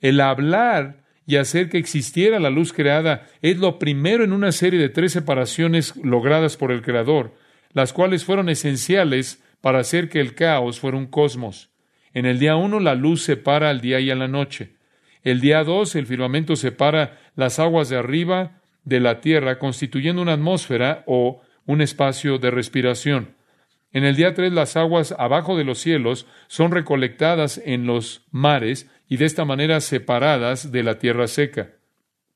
el 0.01 0.21
hablar 0.21 1.05
y 1.27 1.37
hacer 1.37 1.69
que 1.69 1.79
existiera 1.79 2.41
la 2.41 2.51
luz 2.51 2.73
creada 2.73 3.27
es 3.41 3.59
lo 3.59 3.79
primero 3.79 4.25
en 4.25 4.33
una 4.33 4.53
serie 4.53 4.81
de 4.81 4.89
tres 4.89 5.13
separaciones 5.13 5.95
logradas 5.97 6.57
por 6.57 6.73
el 6.73 6.83
Creador, 6.83 7.35
las 7.73 7.93
cuales 7.93 8.25
fueron 8.25 8.49
esenciales 8.49 9.43
para 9.61 9.79
hacer 9.79 10.09
que 10.09 10.21
el 10.21 10.35
caos 10.35 10.81
fuera 10.81 10.97
un 10.97 11.07
cosmos. 11.07 11.71
En 12.13 12.27
el 12.27 12.39
día 12.39 12.57
uno 12.57 12.81
la 12.81 12.95
luz 12.95 13.23
separa 13.23 13.71
al 13.71 13.81
día 13.81 14.01
y 14.01 14.11
a 14.11 14.17
la 14.17 14.27
noche. 14.27 14.75
El 15.23 15.41
día 15.41 15.63
dos 15.63 15.95
el 15.95 16.07
firmamento 16.07 16.57
separa 16.57 17.21
las 17.41 17.59
aguas 17.59 17.89
de 17.89 17.97
arriba 17.97 18.61
de 18.85 19.01
la 19.01 19.21
tierra, 19.21 19.59
constituyendo 19.59 20.23
una 20.23 20.35
atmósfera 20.35 21.03
o 21.07 21.43
un 21.67 21.81
espacio 21.81 22.39
de 22.39 22.51
respiración. 22.51 23.35
En 23.93 24.05
el 24.05 24.15
día 24.15 24.35
tres 24.35 24.53
las 24.53 24.77
aguas 24.77 25.15
abajo 25.19 25.57
de 25.57 25.65
los 25.65 25.79
cielos 25.79 26.27
son 26.47 26.71
recolectadas 26.71 27.61
en 27.65 27.87
los 27.87 28.25
mares 28.31 28.89
y 29.09 29.17
de 29.17 29.25
esta 29.25 29.45
manera 29.45 29.81
separadas 29.81 30.71
de 30.71 30.85
la 30.85 30.99
tierra 30.99 31.27
seca. 31.27 31.73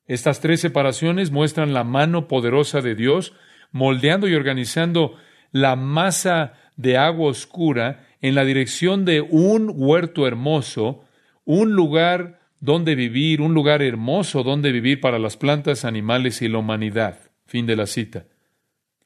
Estas 0.07 0.40
tres 0.40 0.61
separaciones 0.61 1.31
muestran 1.31 1.73
la 1.73 1.85
mano 1.85 2.27
poderosa 2.27 2.81
de 2.81 2.95
Dios 2.95 3.35
moldeando 3.71 4.29
y 4.29 4.35
organizando 4.35 5.17
la 5.53 5.77
masa 5.77 6.55
de 6.77 6.97
agua 6.97 7.31
oscura 7.31 8.07
en 8.21 8.35
la 8.35 8.45
dirección 8.45 9.05
de 9.05 9.21
un 9.21 9.71
huerto 9.75 10.27
hermoso, 10.27 11.05
un 11.45 11.73
lugar 11.75 12.40
donde 12.64 12.94
vivir, 12.94 13.42
un 13.42 13.53
lugar 13.53 13.83
hermoso 13.83 14.42
donde 14.42 14.72
vivir 14.72 14.98
para 14.98 15.18
las 15.18 15.37
plantas, 15.37 15.85
animales 15.85 16.40
y 16.40 16.48
la 16.48 16.59
humanidad. 16.59 17.31
Fin 17.44 17.66
de 17.66 17.77
la 17.77 17.87
cita. 17.87 18.27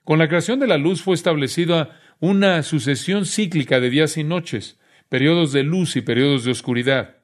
Con 0.04 0.20
la 0.20 0.28
creación 0.28 0.60
de 0.60 0.68
la 0.68 0.78
luz 0.78 1.02
fue 1.02 1.16
establecida 1.16 1.98
una 2.20 2.62
sucesión 2.62 3.26
cíclica 3.26 3.80
de 3.80 3.90
días 3.90 4.16
y 4.16 4.22
noches, 4.22 4.78
periodos 5.08 5.52
de 5.52 5.64
luz 5.64 5.96
y 5.96 6.02
periodos 6.02 6.44
de 6.44 6.52
oscuridad. 6.52 7.16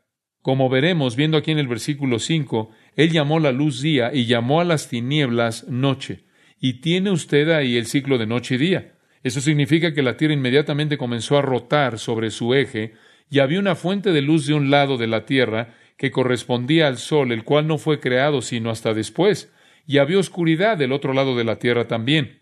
Como 0.42 0.68
veremos 0.68 1.14
viendo 1.14 1.36
aquí 1.36 1.52
en 1.52 1.60
el 1.60 1.68
versículo 1.68 2.18
5, 2.18 2.68
Él 2.96 3.12
llamó 3.12 3.38
la 3.38 3.52
luz 3.52 3.80
día 3.80 4.12
y 4.12 4.26
llamó 4.26 4.60
a 4.60 4.64
las 4.64 4.88
tinieblas 4.88 5.68
noche 5.68 6.24
y 6.60 6.80
tiene 6.80 7.12
usted 7.12 7.48
ahí 7.50 7.76
el 7.76 7.86
ciclo 7.86 8.18
de 8.18 8.26
noche 8.26 8.56
y 8.56 8.58
día. 8.58 8.94
Eso 9.22 9.40
significa 9.40 9.94
que 9.94 10.02
la 10.02 10.16
Tierra 10.16 10.34
inmediatamente 10.34 10.98
comenzó 10.98 11.38
a 11.38 11.42
rotar 11.42 12.00
sobre 12.00 12.30
su 12.30 12.54
eje 12.54 12.94
y 13.30 13.38
había 13.38 13.60
una 13.60 13.76
fuente 13.76 14.10
de 14.10 14.20
luz 14.20 14.46
de 14.46 14.54
un 14.54 14.70
lado 14.70 14.96
de 14.96 15.06
la 15.06 15.26
Tierra 15.26 15.74
que 15.96 16.10
correspondía 16.10 16.86
al 16.86 16.98
Sol, 16.98 17.32
el 17.32 17.44
cual 17.44 17.66
no 17.66 17.78
fue 17.78 18.00
creado 18.00 18.42
sino 18.42 18.70
hasta 18.70 18.94
después, 18.94 19.52
y 19.86 19.98
había 19.98 20.18
oscuridad 20.18 20.76
del 20.76 20.92
otro 20.92 21.12
lado 21.12 21.36
de 21.36 21.44
la 21.44 21.58
Tierra 21.58 21.86
también. 21.86 22.40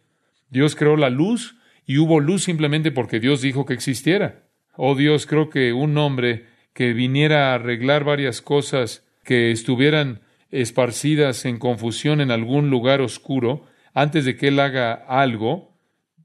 Dios 0.51 0.77
creó 0.77 0.97
la 0.97 1.11
luz 1.11 1.57
y 1.87 1.99
hubo 1.99 2.21
luz 2.21 2.45
simplemente 2.45 2.93
porque 2.93 3.21
Dios 3.21 3.41
dijo 3.41 3.67
que 3.67 3.75
existiera. 3.75 4.45
Oh 4.77 4.95
Dios, 4.95 5.27
creo 5.27 5.51
que 5.51 5.73
un 5.73 5.99
hombre 5.99 6.47
que 6.73 6.93
viniera 6.93 7.51
a 7.51 7.55
arreglar 7.55 8.05
varias 8.05 8.41
cosas 8.41 9.07
que 9.25 9.51
estuvieran 9.51 10.21
esparcidas 10.51 11.45
en 11.45 11.59
confusión 11.59 12.21
en 12.21 12.31
algún 12.31 12.71
lugar 12.71 13.01
oscuro, 13.01 13.67
antes 13.95 14.25
de 14.25 14.37
que 14.37 14.49
él 14.49 14.61
haga 14.61 14.93
algo, 14.93 15.77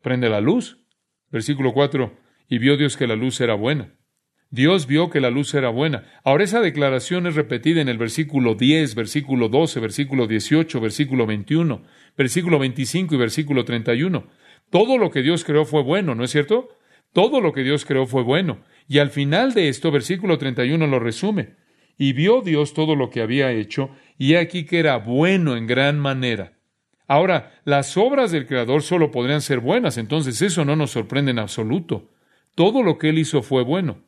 prende 0.02 0.30
la 0.30 0.42
luz. 0.42 0.78
Versículo 1.32 1.74
4, 1.74 2.18
y 2.48 2.58
vio 2.60 2.78
Dios 2.78 2.96
que 2.96 3.08
la 3.08 3.16
luz 3.16 3.42
era 3.42 3.56
buena. 3.56 3.97
Dios 4.50 4.88
vio 4.88 5.10
que 5.10 5.20
la 5.20 5.30
luz 5.30 5.54
era 5.54 5.70
buena. 5.70 6.06
Ahora 6.24 6.46
esa 6.46 6.62
declaración 6.62 7.28
es 7.28 7.36
repetida 7.36 7.82
en 7.82 7.90
el 7.90 7.98
versículo 7.98 8.56
10, 8.56 8.96
versículo 8.96 9.50
12, 9.50 9.80
versículo 9.82 10.26
18, 10.26 10.80
versículo 10.80 11.26
21, 11.26 11.84
versículo 12.18 12.58
25 12.58 13.16
y 13.16 13.18
versículo 13.18 13.66
31. 13.66 14.28
Todo 14.70 14.98
lo 14.98 15.12
que 15.12 15.22
Dios 15.22 15.44
creó 15.44 15.66
fue 15.66 15.84
bueno, 15.84 16.16
¿no 16.16 16.24
es 16.24 16.32
cierto? 16.32 16.70
Todo 17.12 17.42
lo 17.42 17.52
que 17.52 17.64
Dios 17.64 17.84
creó 17.84 18.06
fue 18.06 18.24
bueno. 18.24 18.60
Y 18.88 19.00
al 19.00 19.10
final 19.10 19.54
de 19.54 19.68
esto, 19.68 19.92
versículo 19.92 20.38
31 20.38 20.88
lo 20.88 21.00
resume. 21.00 21.56
Y 21.98 22.14
vio 22.14 22.42
Dios 22.42 22.74
todo 22.74 22.96
lo 22.96 23.10
que 23.10 23.22
había 23.22 23.52
hecho, 23.52 23.90
y 24.18 24.36
aquí 24.36 24.66
que 24.66 24.80
era 24.80 24.98
bueno 24.98 25.58
en 25.58 25.68
gran 25.68 26.00
manera. 26.00 26.54
Ahora, 27.08 27.60
las 27.66 27.98
obras 27.98 28.32
del 28.32 28.46
Creador 28.46 28.84
solo 28.84 29.12
podrían 29.12 29.42
ser 29.42 29.60
buenas, 29.60 29.98
entonces 29.98 30.42
eso 30.42 30.64
no 30.64 30.76
nos 30.76 30.92
sorprende 30.92 31.32
en 31.32 31.40
absoluto. 31.40 32.12
Todo 32.54 32.84
lo 32.84 32.98
que 32.98 33.10
Él 33.10 33.18
hizo 33.18 33.42
fue 33.42 33.64
bueno. 33.64 34.07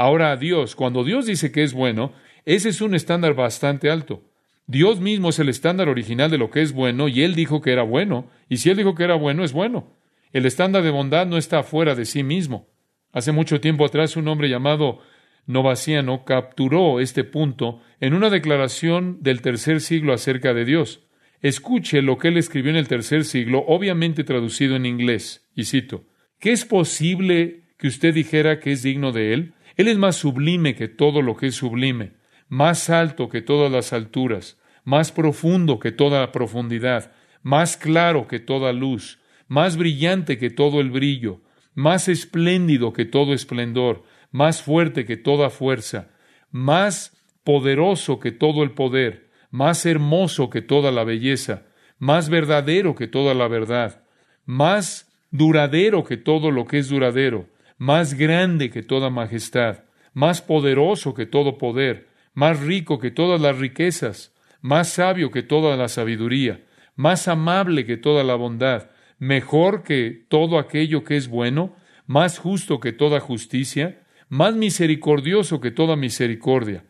Ahora, 0.00 0.34
Dios, 0.38 0.76
cuando 0.76 1.04
Dios 1.04 1.26
dice 1.26 1.52
que 1.52 1.62
es 1.62 1.74
bueno, 1.74 2.14
ese 2.46 2.70
es 2.70 2.80
un 2.80 2.94
estándar 2.94 3.34
bastante 3.34 3.90
alto. 3.90 4.22
Dios 4.66 4.98
mismo 4.98 5.28
es 5.28 5.38
el 5.40 5.50
estándar 5.50 5.90
original 5.90 6.30
de 6.30 6.38
lo 6.38 6.50
que 6.50 6.62
es 6.62 6.72
bueno 6.72 7.06
y 7.06 7.22
Él 7.22 7.34
dijo 7.34 7.60
que 7.60 7.70
era 7.70 7.82
bueno, 7.82 8.30
y 8.48 8.56
si 8.56 8.70
Él 8.70 8.78
dijo 8.78 8.94
que 8.94 9.04
era 9.04 9.16
bueno, 9.16 9.44
es 9.44 9.52
bueno. 9.52 9.94
El 10.32 10.46
estándar 10.46 10.84
de 10.84 10.88
bondad 10.88 11.26
no 11.26 11.36
está 11.36 11.62
fuera 11.64 11.94
de 11.94 12.06
sí 12.06 12.22
mismo. 12.22 12.66
Hace 13.12 13.32
mucho 13.32 13.60
tiempo 13.60 13.84
atrás 13.84 14.16
un 14.16 14.26
hombre 14.28 14.48
llamado 14.48 15.00
Novaciano 15.44 16.24
capturó 16.24 16.98
este 16.98 17.22
punto 17.22 17.82
en 18.00 18.14
una 18.14 18.30
declaración 18.30 19.18
del 19.20 19.42
tercer 19.42 19.82
siglo 19.82 20.14
acerca 20.14 20.54
de 20.54 20.64
Dios. 20.64 21.02
Escuche 21.42 22.00
lo 22.00 22.16
que 22.16 22.28
él 22.28 22.38
escribió 22.38 22.70
en 22.70 22.78
el 22.78 22.88
tercer 22.88 23.26
siglo, 23.26 23.66
obviamente 23.66 24.24
traducido 24.24 24.76
en 24.76 24.86
inglés, 24.86 25.46
y 25.54 25.64
cito, 25.64 26.06
¿qué 26.38 26.52
es 26.52 26.64
posible 26.64 27.64
que 27.76 27.88
usted 27.88 28.14
dijera 28.14 28.60
que 28.60 28.72
es 28.72 28.82
digno 28.82 29.12
de 29.12 29.34
él? 29.34 29.52
Él 29.80 29.88
es 29.88 29.96
más 29.96 30.16
sublime 30.16 30.74
que 30.74 30.88
todo 30.88 31.22
lo 31.22 31.38
que 31.38 31.46
es 31.46 31.54
sublime, 31.54 32.12
más 32.50 32.90
alto 32.90 33.30
que 33.30 33.40
todas 33.40 33.72
las 33.72 33.94
alturas, 33.94 34.58
más 34.84 35.10
profundo 35.10 35.78
que 35.78 35.90
toda 35.90 36.20
la 36.20 36.32
profundidad, 36.32 37.12
más 37.42 37.78
claro 37.78 38.28
que 38.28 38.40
toda 38.40 38.74
luz, 38.74 39.20
más 39.48 39.78
brillante 39.78 40.36
que 40.36 40.50
todo 40.50 40.82
el 40.82 40.90
brillo, 40.90 41.40
más 41.72 42.08
espléndido 42.08 42.92
que 42.92 43.06
todo 43.06 43.32
esplendor, 43.32 44.04
más 44.30 44.62
fuerte 44.62 45.06
que 45.06 45.16
toda 45.16 45.48
fuerza, 45.48 46.10
más 46.50 47.16
poderoso 47.42 48.20
que 48.20 48.32
todo 48.32 48.62
el 48.62 48.72
poder, 48.72 49.30
más 49.50 49.86
hermoso 49.86 50.50
que 50.50 50.60
toda 50.60 50.92
la 50.92 51.04
belleza, 51.04 51.62
más 51.98 52.28
verdadero 52.28 52.94
que 52.94 53.08
toda 53.08 53.32
la 53.32 53.48
verdad, 53.48 54.04
más 54.44 55.10
duradero 55.30 56.04
que 56.04 56.18
todo 56.18 56.50
lo 56.50 56.66
que 56.66 56.80
es 56.80 56.90
duradero, 56.90 57.48
más 57.80 58.12
grande 58.12 58.68
que 58.68 58.82
toda 58.82 59.08
majestad, 59.08 59.84
más 60.12 60.42
poderoso 60.42 61.14
que 61.14 61.24
todo 61.24 61.56
poder, 61.56 62.08
más 62.34 62.60
rico 62.60 62.98
que 62.98 63.10
todas 63.10 63.40
las 63.40 63.56
riquezas, 63.56 64.34
más 64.60 64.90
sabio 64.90 65.30
que 65.30 65.42
toda 65.42 65.78
la 65.78 65.88
sabiduría, 65.88 66.62
más 66.94 67.26
amable 67.26 67.86
que 67.86 67.96
toda 67.96 68.22
la 68.22 68.34
bondad, 68.34 68.90
mejor 69.18 69.82
que 69.82 70.26
todo 70.28 70.58
aquello 70.58 71.04
que 71.04 71.16
es 71.16 71.28
bueno, 71.28 71.74
más 72.04 72.38
justo 72.38 72.80
que 72.80 72.92
toda 72.92 73.18
justicia, 73.18 74.06
más 74.28 74.54
misericordioso 74.54 75.62
que 75.62 75.70
toda 75.70 75.96
misericordia. 75.96 76.84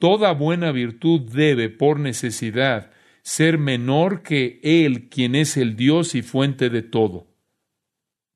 Toda 0.00 0.32
buena 0.32 0.72
virtud 0.72 1.30
debe, 1.30 1.70
por 1.70 2.00
necesidad, 2.00 2.90
ser 3.22 3.56
menor 3.56 4.24
que 4.24 4.58
Él, 4.64 5.08
quien 5.08 5.36
es 5.36 5.56
el 5.56 5.76
Dios 5.76 6.16
y 6.16 6.22
fuente 6.22 6.70
de 6.70 6.82
todo. 6.82 7.28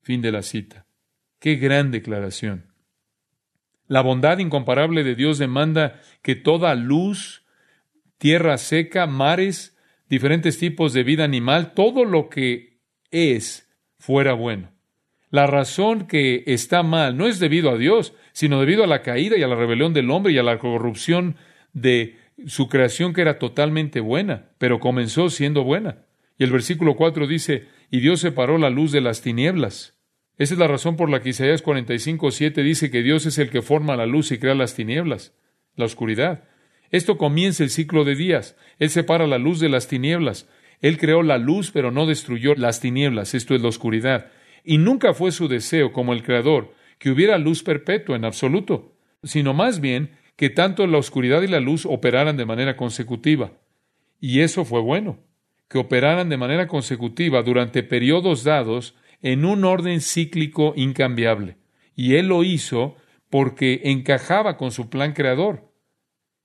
Fin 0.01 0.21
de 0.21 0.31
la 0.31 0.43
cita. 0.43 0.85
Qué 1.39 1.55
gran 1.55 1.91
declaración. 1.91 2.65
La 3.87 4.01
bondad 4.01 4.37
incomparable 4.37 5.03
de 5.03 5.15
Dios 5.15 5.39
demanda 5.39 6.01
que 6.21 6.35
toda 6.35 6.75
luz, 6.75 7.43
tierra 8.17 8.57
seca, 8.57 9.07
mares, 9.07 9.77
diferentes 10.09 10.59
tipos 10.59 10.93
de 10.93 11.03
vida 11.03 11.23
animal, 11.23 11.73
todo 11.73 12.05
lo 12.05 12.29
que 12.29 12.79
es, 13.09 13.67
fuera 13.97 14.33
bueno. 14.33 14.71
La 15.31 15.47
razón 15.47 16.07
que 16.07 16.43
está 16.47 16.83
mal 16.83 17.15
no 17.15 17.27
es 17.27 17.39
debido 17.39 17.69
a 17.69 17.77
Dios, 17.77 18.13
sino 18.31 18.59
debido 18.59 18.83
a 18.83 18.87
la 18.87 19.01
caída 19.01 19.37
y 19.37 19.43
a 19.43 19.47
la 19.47 19.55
rebelión 19.55 19.93
del 19.93 20.09
hombre 20.09 20.33
y 20.33 20.37
a 20.39 20.43
la 20.43 20.57
corrupción 20.57 21.35
de 21.73 22.17
su 22.47 22.67
creación 22.67 23.13
que 23.13 23.21
era 23.21 23.37
totalmente 23.37 23.99
buena, 23.99 24.49
pero 24.57 24.79
comenzó 24.79 25.29
siendo 25.29 25.63
buena. 25.63 26.05
Y 26.37 26.43
el 26.43 26.51
versículo 26.51 26.95
4 26.95 27.27
dice, 27.27 27.67
y 27.91 27.99
Dios 27.99 28.21
separó 28.21 28.57
la 28.57 28.69
luz 28.69 28.91
de 28.91 29.01
las 29.01 29.21
tinieblas. 29.21 29.98
Esa 30.39 30.53
es 30.53 30.59
la 30.59 30.67
razón 30.67 30.95
por 30.95 31.09
la 31.09 31.21
que 31.21 31.29
Isaías 31.29 31.61
45, 31.61 32.31
7 32.31 32.63
dice 32.63 32.89
que 32.89 33.03
Dios 33.03 33.25
es 33.25 33.37
el 33.37 33.49
que 33.49 33.61
forma 33.61 33.97
la 33.97 34.05
luz 34.05 34.31
y 34.31 34.39
crea 34.39 34.55
las 34.55 34.73
tinieblas, 34.73 35.35
la 35.75 35.83
oscuridad. 35.83 36.45
Esto 36.91 37.17
comienza 37.17 37.61
el 37.61 37.69
ciclo 37.69 38.05
de 38.05 38.15
días. 38.15 38.55
Él 38.79 38.89
separa 38.89 39.27
la 39.27 39.37
luz 39.37 39.59
de 39.59 39.67
las 39.67 39.89
tinieblas. 39.89 40.47
Él 40.79 40.97
creó 40.97 41.23
la 41.23 41.37
luz, 41.37 41.71
pero 41.71 41.91
no 41.91 42.05
destruyó 42.05 42.55
las 42.55 42.79
tinieblas. 42.79 43.33
Esto 43.33 43.53
es 43.53 43.61
la 43.61 43.67
oscuridad. 43.67 44.31
Y 44.63 44.77
nunca 44.77 45.13
fue 45.13 45.33
su 45.33 45.49
deseo, 45.49 45.91
como 45.91 46.13
el 46.13 46.23
Creador, 46.23 46.73
que 46.99 47.11
hubiera 47.11 47.37
luz 47.37 47.61
perpetua 47.61 48.15
en 48.15 48.23
absoluto, 48.23 48.95
sino 49.23 49.53
más 49.53 49.81
bien 49.81 50.11
que 50.37 50.49
tanto 50.49 50.87
la 50.87 50.99
oscuridad 50.99 51.41
y 51.41 51.47
la 51.47 51.59
luz 51.59 51.85
operaran 51.85 52.37
de 52.37 52.45
manera 52.45 52.77
consecutiva. 52.77 53.51
Y 54.21 54.39
eso 54.39 54.63
fue 54.63 54.79
bueno, 54.79 55.19
que 55.67 55.79
operaran 55.79 56.29
de 56.29 56.37
manera 56.37 56.67
consecutiva 56.67 57.43
durante 57.43 57.83
periodos 57.83 58.45
dados 58.45 58.95
en 59.21 59.45
un 59.45 59.65
orden 59.65 60.01
cíclico 60.01 60.73
incambiable. 60.75 61.57
Y 61.95 62.15
Él 62.15 62.27
lo 62.27 62.43
hizo 62.43 62.95
porque 63.29 63.81
encajaba 63.85 64.57
con 64.57 64.71
su 64.71 64.89
plan 64.89 65.13
creador. 65.13 65.71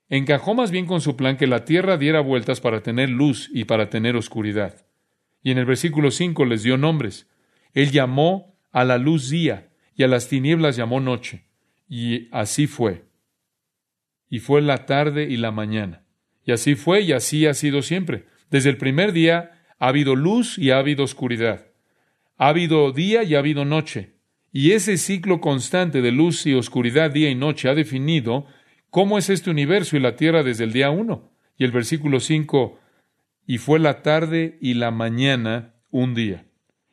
Encajó 0.08 0.54
más 0.54 0.70
bien 0.70 0.86
con 0.86 1.00
su 1.00 1.16
plan 1.16 1.36
que 1.36 1.46
la 1.46 1.64
tierra 1.64 1.96
diera 1.96 2.20
vueltas 2.20 2.60
para 2.60 2.82
tener 2.82 3.08
luz 3.08 3.50
y 3.52 3.64
para 3.64 3.88
tener 3.88 4.16
oscuridad. 4.16 4.86
Y 5.42 5.50
en 5.50 5.58
el 5.58 5.64
versículo 5.64 6.10
5 6.10 6.44
les 6.44 6.62
dio 6.62 6.76
nombres. 6.76 7.28
Él 7.72 7.90
llamó 7.90 8.56
a 8.70 8.84
la 8.84 8.98
luz 8.98 9.30
día 9.30 9.70
y 9.94 10.02
a 10.02 10.08
las 10.08 10.28
tinieblas 10.28 10.76
llamó 10.76 11.00
noche. 11.00 11.44
Y 11.88 12.28
así 12.32 12.66
fue. 12.66 13.04
Y 14.28 14.40
fue 14.40 14.62
la 14.62 14.86
tarde 14.86 15.24
y 15.24 15.36
la 15.36 15.50
mañana. 15.50 16.04
Y 16.44 16.52
así 16.52 16.74
fue 16.74 17.02
y 17.02 17.12
así 17.12 17.46
ha 17.46 17.54
sido 17.54 17.82
siempre. 17.82 18.26
Desde 18.50 18.70
el 18.70 18.76
primer 18.76 19.12
día 19.12 19.62
ha 19.78 19.88
habido 19.88 20.16
luz 20.16 20.58
y 20.58 20.70
ha 20.70 20.78
habido 20.78 21.04
oscuridad. 21.04 21.66
Ha 22.36 22.48
habido 22.48 22.92
día 22.92 23.22
y 23.22 23.34
ha 23.34 23.38
habido 23.38 23.64
noche. 23.64 24.14
Y 24.52 24.72
ese 24.72 24.96
ciclo 24.98 25.40
constante 25.40 26.00
de 26.02 26.12
luz 26.12 26.46
y 26.46 26.54
oscuridad, 26.54 27.10
día 27.10 27.30
y 27.30 27.34
noche, 27.34 27.68
ha 27.68 27.74
definido 27.74 28.46
¿Cómo 28.94 29.18
es 29.18 29.28
este 29.28 29.50
universo 29.50 29.96
y 29.96 30.00
la 30.00 30.14
tierra 30.14 30.44
desde 30.44 30.62
el 30.62 30.72
día 30.72 30.88
uno? 30.90 31.32
Y 31.58 31.64
el 31.64 31.72
versículo 31.72 32.20
5, 32.20 32.78
y 33.44 33.58
fue 33.58 33.80
la 33.80 34.02
tarde 34.02 34.56
y 34.60 34.74
la 34.74 34.92
mañana 34.92 35.74
un 35.90 36.14
día. 36.14 36.46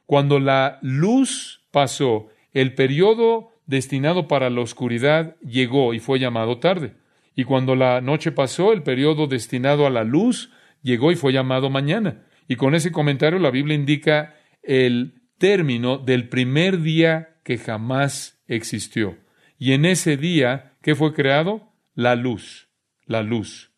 Cuando 0.07 0.39
la 0.39 0.79
luz 0.81 1.61
pasó, 1.69 2.29
el 2.53 2.73
periodo 2.73 3.51
destinado 3.67 4.27
para 4.27 4.49
la 4.49 4.61
oscuridad 4.61 5.35
llegó 5.41 5.93
y 5.93 5.99
fue 5.99 6.17
llamado 6.17 6.57
tarde. 6.57 6.95
Y 7.35 7.43
cuando 7.43 7.75
la 7.75 8.01
noche 8.01 8.31
pasó, 8.31 8.73
el 8.73 8.81
periodo 8.81 9.27
destinado 9.27 9.85
a 9.85 9.91
la 9.91 10.03
luz 10.03 10.49
llegó 10.81 11.11
y 11.11 11.15
fue 11.15 11.33
llamado 11.33 11.69
mañana. 11.69 12.23
Y 12.47 12.55
con 12.55 12.73
ese 12.73 12.91
comentario 12.91 13.37
la 13.37 13.51
Biblia 13.51 13.75
indica 13.75 14.33
el 14.63 15.20
término 15.41 15.97
del 15.97 16.29
primer 16.29 16.79
día 16.79 17.35
que 17.43 17.57
jamás 17.57 18.41
existió. 18.47 19.17
Y 19.59 19.73
en 19.73 19.83
ese 19.83 20.15
día, 20.15 20.77
¿qué 20.81 20.95
fue 20.95 21.13
creado? 21.13 21.71
la 21.95 22.15
luz, 22.15 22.69
la 23.05 23.21
luz. 23.21 23.71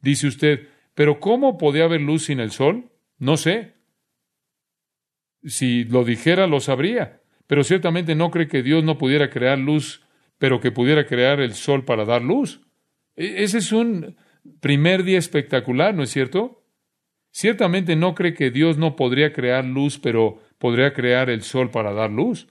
Dice 0.00 0.26
usted, 0.26 0.68
pero 0.94 1.20
¿cómo 1.20 1.58
podía 1.58 1.84
haber 1.84 2.00
luz 2.00 2.24
sin 2.24 2.40
el 2.40 2.50
sol? 2.50 2.90
No 3.18 3.36
sé. 3.36 3.74
Si 5.44 5.84
lo 5.84 6.04
dijera, 6.04 6.46
lo 6.46 6.60
sabría. 6.60 7.20
Pero 7.46 7.64
ciertamente 7.64 8.14
no 8.14 8.30
cree 8.30 8.48
que 8.48 8.62
Dios 8.62 8.84
no 8.84 8.98
pudiera 8.98 9.30
crear 9.30 9.58
luz, 9.58 10.02
pero 10.38 10.60
que 10.60 10.72
pudiera 10.72 11.06
crear 11.06 11.40
el 11.40 11.54
sol 11.54 11.84
para 11.84 12.04
dar 12.04 12.22
luz. 12.22 12.60
E, 13.16 13.42
ese 13.42 13.58
es 13.58 13.72
un 13.72 14.16
primer 14.60 15.04
día 15.04 15.18
espectacular, 15.18 15.94
¿no 15.94 16.02
es 16.02 16.10
cierto? 16.10 16.64
Ciertamente 17.30 17.96
no 17.96 18.14
cree 18.14 18.34
que 18.34 18.50
Dios 18.50 18.78
no 18.78 18.96
podría 18.96 19.32
crear 19.32 19.64
luz, 19.64 19.98
pero 19.98 20.40
podría 20.60 20.92
crear 20.92 21.30
el 21.30 21.42
sol 21.42 21.70
para 21.70 21.92
dar 21.92 22.10
luz. 22.10 22.46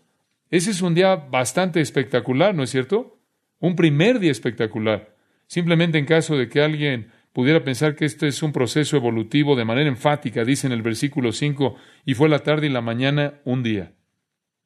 Ese 0.50 0.72
es 0.72 0.82
un 0.82 0.96
día 0.96 1.16
bastante 1.16 1.80
espectacular, 1.80 2.56
¿no 2.56 2.64
es 2.64 2.72
cierto? 2.72 3.20
Un 3.60 3.76
primer 3.76 4.20
día 4.20 4.32
espectacular. 4.32 5.16
Simplemente 5.46 6.00
en 6.00 6.06
caso 6.06 6.36
de 6.36 6.50
que 6.50 6.60
alguien 6.60 7.12
pudiera 7.34 7.64
pensar 7.64 7.96
que 7.96 8.06
este 8.06 8.28
es 8.28 8.42
un 8.42 8.52
proceso 8.52 8.98
evolutivo 8.98 9.56
de 9.56 9.64
manera 9.64 9.88
enfática, 9.88 10.44
dice 10.44 10.66
en 10.66 10.74
el 10.74 10.82
versículo 10.82 11.32
5, 11.32 11.76
y 12.04 12.16
fue 12.16 12.30
la 12.30 12.40
tarde 12.40 12.66
y 12.66 12.72
la 12.72 12.82
mañana 12.82 13.36
un 13.46 13.62
día. 13.62 13.94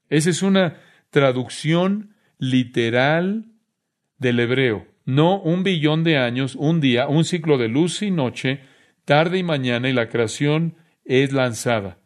Esa 0.09 0.29
es 0.29 0.41
una 0.41 0.77
traducción 1.09 2.15
literal 2.39 3.51
del 4.19 4.39
hebreo. 4.39 4.87
No 5.03 5.41
un 5.41 5.63
billón 5.63 6.05
de 6.05 6.17
años, 6.17 6.55
un 6.55 6.79
día, 6.79 7.09
un 7.09 7.25
ciclo 7.25 7.57
de 7.57 7.67
luz 7.67 8.01
y 8.01 8.09
noche, 8.09 8.61
tarde 9.03 9.37
y 9.37 9.43
mañana, 9.43 9.89
y 9.89 9.93
la 9.93 10.07
creación 10.07 10.77
es 11.03 11.33
lanzada. 11.33 11.97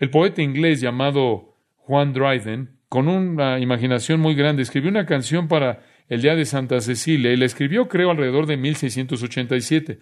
El 0.00 0.08
poeta 0.08 0.40
inglés 0.40 0.80
llamado 0.80 1.54
Juan 1.76 2.14
Dryden 2.14 2.80
con 2.88 3.06
una 3.06 3.60
imaginación 3.60 4.18
muy 4.18 4.34
grande, 4.34 4.62
escribió 4.62 4.90
una 4.90 5.06
canción 5.06 5.46
para 5.46 5.84
el 6.08 6.22
Día 6.22 6.34
de 6.34 6.44
Santa 6.44 6.80
Cecilia 6.80 7.32
y 7.32 7.36
la 7.36 7.44
escribió, 7.44 7.86
creo, 7.86 8.10
alrededor 8.10 8.46
de 8.46 8.56
1687. 8.56 10.00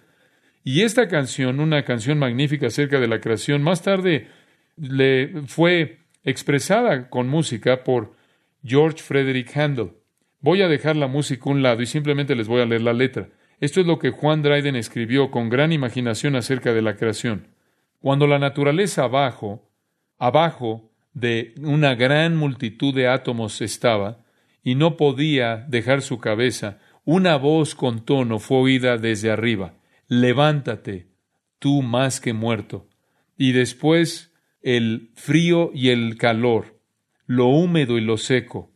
Y 0.64 0.82
esta 0.82 1.08
canción, 1.08 1.60
una 1.60 1.82
canción 1.82 2.18
magnífica 2.18 2.68
acerca 2.68 2.98
de 2.98 3.08
la 3.08 3.20
creación, 3.20 3.62
más 3.62 3.82
tarde 3.82 4.28
le 4.76 5.42
fue 5.48 5.98
expresada 6.24 7.10
con 7.10 7.28
música 7.28 7.84
por 7.84 8.14
George 8.64 9.02
Frederick 9.02 9.54
Handel. 9.54 9.90
Voy 10.40 10.62
a 10.62 10.68
dejar 10.68 10.96
la 10.96 11.08
música 11.08 11.42
a 11.46 11.52
un 11.52 11.62
lado 11.62 11.82
y 11.82 11.86
simplemente 11.86 12.36
les 12.36 12.46
voy 12.48 12.62
a 12.62 12.66
leer 12.66 12.82
la 12.82 12.92
letra. 12.92 13.28
Esto 13.60 13.80
es 13.80 13.86
lo 13.86 13.98
que 13.98 14.10
Juan 14.10 14.42
Dryden 14.42 14.76
escribió 14.76 15.32
con 15.32 15.50
gran 15.50 15.72
imaginación 15.72 16.36
acerca 16.36 16.72
de 16.72 16.82
la 16.82 16.96
creación. 16.96 17.48
Cuando 18.00 18.28
la 18.28 18.38
naturaleza 18.38 19.02
abajo, 19.02 19.67
abajo 20.18 20.90
de 21.12 21.54
una 21.60 21.94
gran 21.94 22.36
multitud 22.36 22.94
de 22.94 23.08
átomos 23.08 23.60
estaba, 23.60 24.24
y 24.62 24.74
no 24.74 24.96
podía 24.96 25.64
dejar 25.68 26.02
su 26.02 26.18
cabeza, 26.18 26.78
una 27.04 27.36
voz 27.36 27.74
con 27.74 28.04
tono 28.04 28.38
fue 28.38 28.58
oída 28.58 28.98
desde 28.98 29.30
arriba, 29.30 29.74
levántate, 30.08 31.06
tú 31.58 31.82
más 31.82 32.20
que 32.20 32.32
muerto. 32.32 32.86
Y 33.36 33.52
después 33.52 34.32
el 34.62 35.10
frío 35.14 35.70
y 35.72 35.88
el 35.88 36.18
calor, 36.18 36.80
lo 37.26 37.46
húmedo 37.46 37.96
y 37.96 38.00
lo 38.00 38.18
seco, 38.18 38.70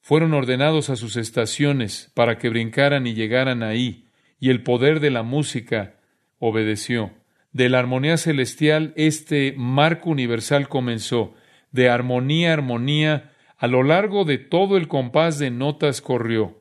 fueron 0.00 0.34
ordenados 0.34 0.88
a 0.88 0.96
sus 0.96 1.16
estaciones 1.16 2.12
para 2.14 2.38
que 2.38 2.48
brincaran 2.48 3.06
y 3.06 3.14
llegaran 3.14 3.62
ahí, 3.62 4.06
y 4.38 4.50
el 4.50 4.62
poder 4.62 5.00
de 5.00 5.10
la 5.10 5.22
música 5.22 5.96
obedeció. 6.38 7.10
De 7.56 7.70
la 7.70 7.78
armonía 7.78 8.18
celestial 8.18 8.92
este 8.96 9.54
marco 9.56 10.10
universal 10.10 10.68
comenzó, 10.68 11.32
de 11.72 11.88
armonía 11.88 12.50
a 12.50 12.52
armonía, 12.52 13.32
a 13.56 13.66
lo 13.66 13.82
largo 13.82 14.26
de 14.26 14.36
todo 14.36 14.76
el 14.76 14.88
compás 14.88 15.38
de 15.38 15.50
notas 15.50 16.02
corrió, 16.02 16.60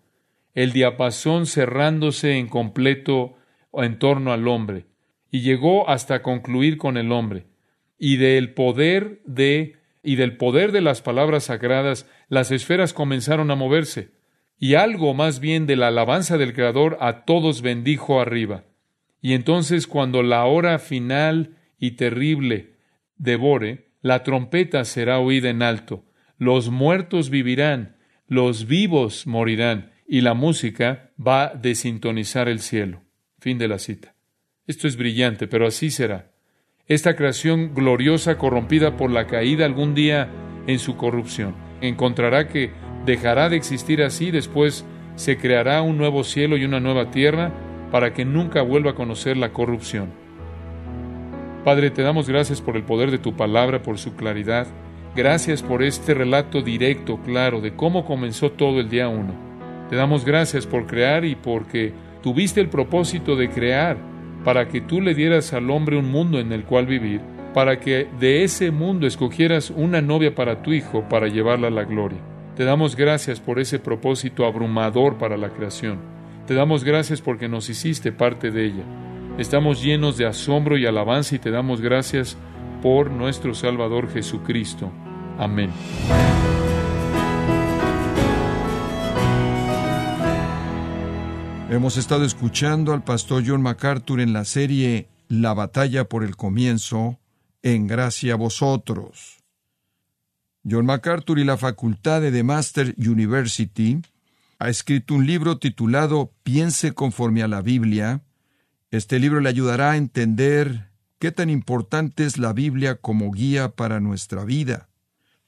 el 0.54 0.72
diapasón 0.72 1.48
cerrándose 1.48 2.38
en 2.38 2.48
completo 2.48 3.36
en 3.74 4.00
torno 4.00 4.32
al 4.32 4.48
hombre, 4.48 4.86
y 5.30 5.42
llegó 5.42 5.90
hasta 5.90 6.22
concluir 6.22 6.78
con 6.78 6.96
el 6.96 7.12
hombre. 7.12 7.48
Y 8.00 8.16
del 8.16 8.54
poder 8.54 9.20
de 9.26 9.76
y 10.02 10.16
del 10.16 10.38
poder 10.38 10.72
de 10.72 10.80
las 10.80 11.02
palabras 11.02 11.44
sagradas, 11.44 12.10
las 12.30 12.52
esferas 12.52 12.94
comenzaron 12.94 13.52
a 13.52 13.56
moverse. 13.56 14.12
y 14.58 14.76
algo 14.76 15.14
más 15.14 15.42
bien 15.42 15.68
de 15.68 15.76
la 15.76 15.88
alabanza 15.88 16.38
del 16.38 16.54
Creador 16.54 16.98
a 17.02 17.26
todos 17.26 17.62
bendijo 17.62 18.22
arriba. 18.22 18.64
Y 19.26 19.34
entonces 19.34 19.88
cuando 19.88 20.22
la 20.22 20.46
hora 20.46 20.78
final 20.78 21.56
y 21.80 21.94
terrible 21.94 22.76
devore, 23.18 23.88
la 24.04 24.22
trompeta 24.22 24.86
será 24.86 25.18
oída 25.18 25.50
en 25.50 25.64
alto, 25.64 26.06
los 26.38 26.70
muertos 26.70 27.32
vivirán, 27.32 27.96
los 28.28 28.68
vivos 28.68 29.26
morirán, 29.26 29.94
y 30.08 30.22
la 30.22 30.36
música 30.36 31.10
va 31.18 31.46
a 31.46 31.56
desintonizar 31.56 32.48
el 32.48 32.60
cielo. 32.60 33.02
Fin 33.40 33.58
de 33.58 33.68
la 33.68 33.80
cita. 33.80 34.14
Esto 34.68 34.88
es 34.88 34.96
brillante, 34.96 35.48
pero 35.48 35.66
así 35.66 35.90
será. 35.90 36.32
Esta 36.86 37.16
creación 37.16 37.74
gloriosa 37.74 38.38
corrompida 38.38 38.96
por 38.96 39.10
la 39.10 39.26
caída 39.26 39.66
algún 39.66 39.96
día 39.96 40.30
en 40.68 40.78
su 40.78 40.98
corrupción 40.98 41.56
encontrará 41.82 42.48
que 42.48 42.70
dejará 43.08 43.50
de 43.50 43.56
existir 43.56 44.04
así, 44.04 44.30
después 44.30 44.86
se 45.16 45.40
creará 45.40 45.82
un 45.82 45.98
nuevo 45.98 46.24
cielo 46.24 46.58
y 46.58 46.66
una 46.66 46.80
nueva 46.80 47.10
tierra 47.10 47.65
para 47.96 48.12
que 48.12 48.26
nunca 48.26 48.62
vuelva 48.62 48.92
a 48.92 48.96
conocer 48.96 49.38
la 49.38 49.54
corrupción. 49.54 50.10
Padre, 51.64 51.92
te 51.92 52.02
damos 52.02 52.28
gracias 52.28 52.60
por 52.60 52.76
el 52.76 52.84
poder 52.84 53.10
de 53.10 53.20
tu 53.20 53.38
palabra, 53.38 53.84
por 53.84 53.98
su 54.00 54.18
claridad. 54.18 54.68
Gracias 55.16 55.64
por 55.64 55.82
este 55.82 56.14
relato 56.14 56.62
directo, 56.62 57.22
claro, 57.24 57.62
de 57.62 57.74
cómo 57.74 58.04
comenzó 58.04 58.52
todo 58.52 58.82
el 58.82 58.90
día 58.90 59.08
uno. 59.08 59.34
Te 59.90 59.96
damos 59.96 60.26
gracias 60.26 60.68
por 60.68 60.88
crear 60.88 61.24
y 61.24 61.36
porque 61.36 61.94
tuviste 62.22 62.60
el 62.60 62.68
propósito 62.68 63.38
de 63.38 63.50
crear 63.50 63.96
para 64.44 64.68
que 64.68 64.82
tú 64.82 65.00
le 65.00 65.16
dieras 65.16 65.54
al 65.54 65.72
hombre 65.72 65.96
un 65.96 66.12
mundo 66.12 66.38
en 66.42 66.52
el 66.52 66.66
cual 66.66 66.88
vivir, 66.88 67.22
para 67.54 67.80
que 67.80 68.10
de 68.20 68.44
ese 68.44 68.72
mundo 68.72 69.08
escogieras 69.08 69.70
una 69.70 70.02
novia 70.02 70.36
para 70.36 70.62
tu 70.62 70.74
hijo 70.74 71.08
para 71.08 71.30
llevarla 71.30 71.70
a 71.70 71.72
la 71.72 71.86
gloria. 71.86 72.20
Te 72.58 72.66
damos 72.66 72.98
gracias 72.98 73.40
por 73.40 73.58
ese 73.58 73.80
propósito 73.80 74.46
abrumador 74.46 75.18
para 75.18 75.38
la 75.38 75.48
creación. 75.48 76.15
Te 76.48 76.54
damos 76.54 76.84
gracias 76.84 77.22
porque 77.22 77.50
nos 77.50 77.70
hiciste 77.70 78.12
parte 78.12 78.52
de 78.52 78.66
ella. 78.66 78.84
Estamos 79.40 79.82
llenos 79.82 80.16
de 80.18 80.28
asombro 80.28 80.78
y 80.78 80.86
alabanza 80.86 81.36
y 81.36 81.40
te 81.40 81.50
damos 81.50 81.82
gracias 81.82 82.38
por 82.84 83.10
nuestro 83.10 83.56
Salvador 83.56 84.12
Jesucristo. 84.12 84.92
Amén. 85.40 85.72
Hemos 91.72 91.98
estado 91.98 92.24
escuchando 92.24 92.94
al 92.94 93.04
pastor 93.04 93.44
John 93.46 93.64
MacArthur 93.64 94.22
en 94.22 94.32
la 94.32 94.46
serie 94.46 95.08
La 95.28 95.56
batalla 95.56 96.08
por 96.08 96.24
el 96.24 96.36
comienzo, 96.36 97.18
en 97.64 97.88
gracia 97.88 98.34
a 98.34 98.38
vosotros. 98.38 99.40
John 100.64 100.86
MacArthur 100.86 101.40
y 101.40 101.44
la 101.44 101.58
Facultad 101.58 102.22
de 102.22 102.32
The 102.32 102.44
Master 102.44 102.94
University 103.00 104.00
ha 104.60 104.70
escrito 104.70 105.14
un 105.14 105.26
libro 105.26 105.58
titulado 105.58 106.34
Piense 106.44 106.94
conforme 106.94 107.44
a 107.44 107.48
la 107.48 107.62
Biblia. 107.62 108.24
Este 108.92 109.20
libro 109.20 109.40
le 109.42 109.50
ayudará 109.50 109.92
a 109.92 109.98
entender 109.98 110.92
qué 111.20 111.32
tan 111.32 111.50
importante 111.50 112.26
es 112.26 112.38
la 112.38 112.54
Biblia 112.54 112.96
como 112.96 113.32
guía 113.32 113.76
para 113.76 114.00
nuestra 114.00 114.46
vida. 114.46 114.90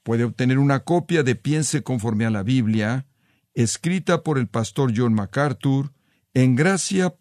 Puede 0.02 0.24
obtener 0.24 0.58
una 0.58 0.80
copia 0.80 1.22
de 1.22 1.34
Piense 1.34 1.82
conforme 1.82 2.26
a 2.26 2.30
la 2.30 2.42
Biblia, 2.42 3.06
escrita 3.54 4.22
por 4.22 4.38
el 4.38 4.46
pastor 4.46 4.92
John 4.94 5.14
MacArthur, 5.14 5.92
en 6.34 6.54
gracia.org 6.54 7.18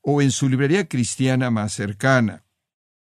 o 0.00 0.22
en 0.22 0.30
su 0.30 0.48
librería 0.48 0.88
cristiana 0.88 1.50
más 1.50 1.72
cercana. 1.72 2.44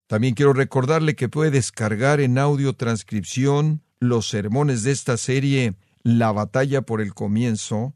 También 0.08 0.34
quiero 0.34 0.54
recordarle 0.54 1.15
que 1.15 1.30
puede 1.30 1.52
descargar 1.52 2.20
en 2.20 2.38
audio 2.38 2.74
transcripción 2.74 3.84
los 4.00 4.28
sermones 4.28 4.84
de 4.84 4.91
esta 4.91 5.17
serie 5.17 5.76
La 6.08 6.32
batalla 6.32 6.84
por 6.84 7.02
el 7.02 7.13
comienzo, 7.13 7.93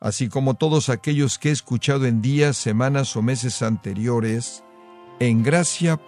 así 0.00 0.30
como 0.30 0.54
todos 0.54 0.88
aquellos 0.88 1.38
que 1.38 1.50
he 1.50 1.52
escuchado 1.52 2.06
en 2.06 2.22
días, 2.22 2.56
semanas 2.56 3.14
o 3.16 3.22
meses 3.22 3.60
anteriores 3.60 4.64
en 5.20 5.42
gracia.org. 5.42 6.00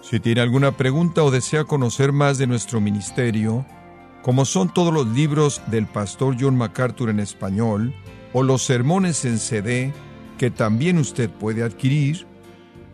Si 0.00 0.20
tiene 0.20 0.40
alguna 0.40 0.74
pregunta 0.74 1.22
o 1.22 1.30
desea 1.30 1.64
conocer 1.64 2.12
más 2.12 2.38
de 2.38 2.46
nuestro 2.46 2.80
ministerio, 2.80 3.66
como 4.22 4.46
son 4.46 4.72
todos 4.72 4.90
los 4.90 5.06
libros 5.08 5.60
del 5.66 5.86
pastor 5.86 6.34
John 6.40 6.56
MacArthur 6.56 7.10
en 7.10 7.20
español 7.20 7.94
o 8.32 8.42
los 8.42 8.62
sermones 8.62 9.26
en 9.26 9.38
CD 9.38 9.92
que 10.38 10.50
también 10.50 10.96
usted 10.96 11.28
puede 11.28 11.62
adquirir, 11.62 12.26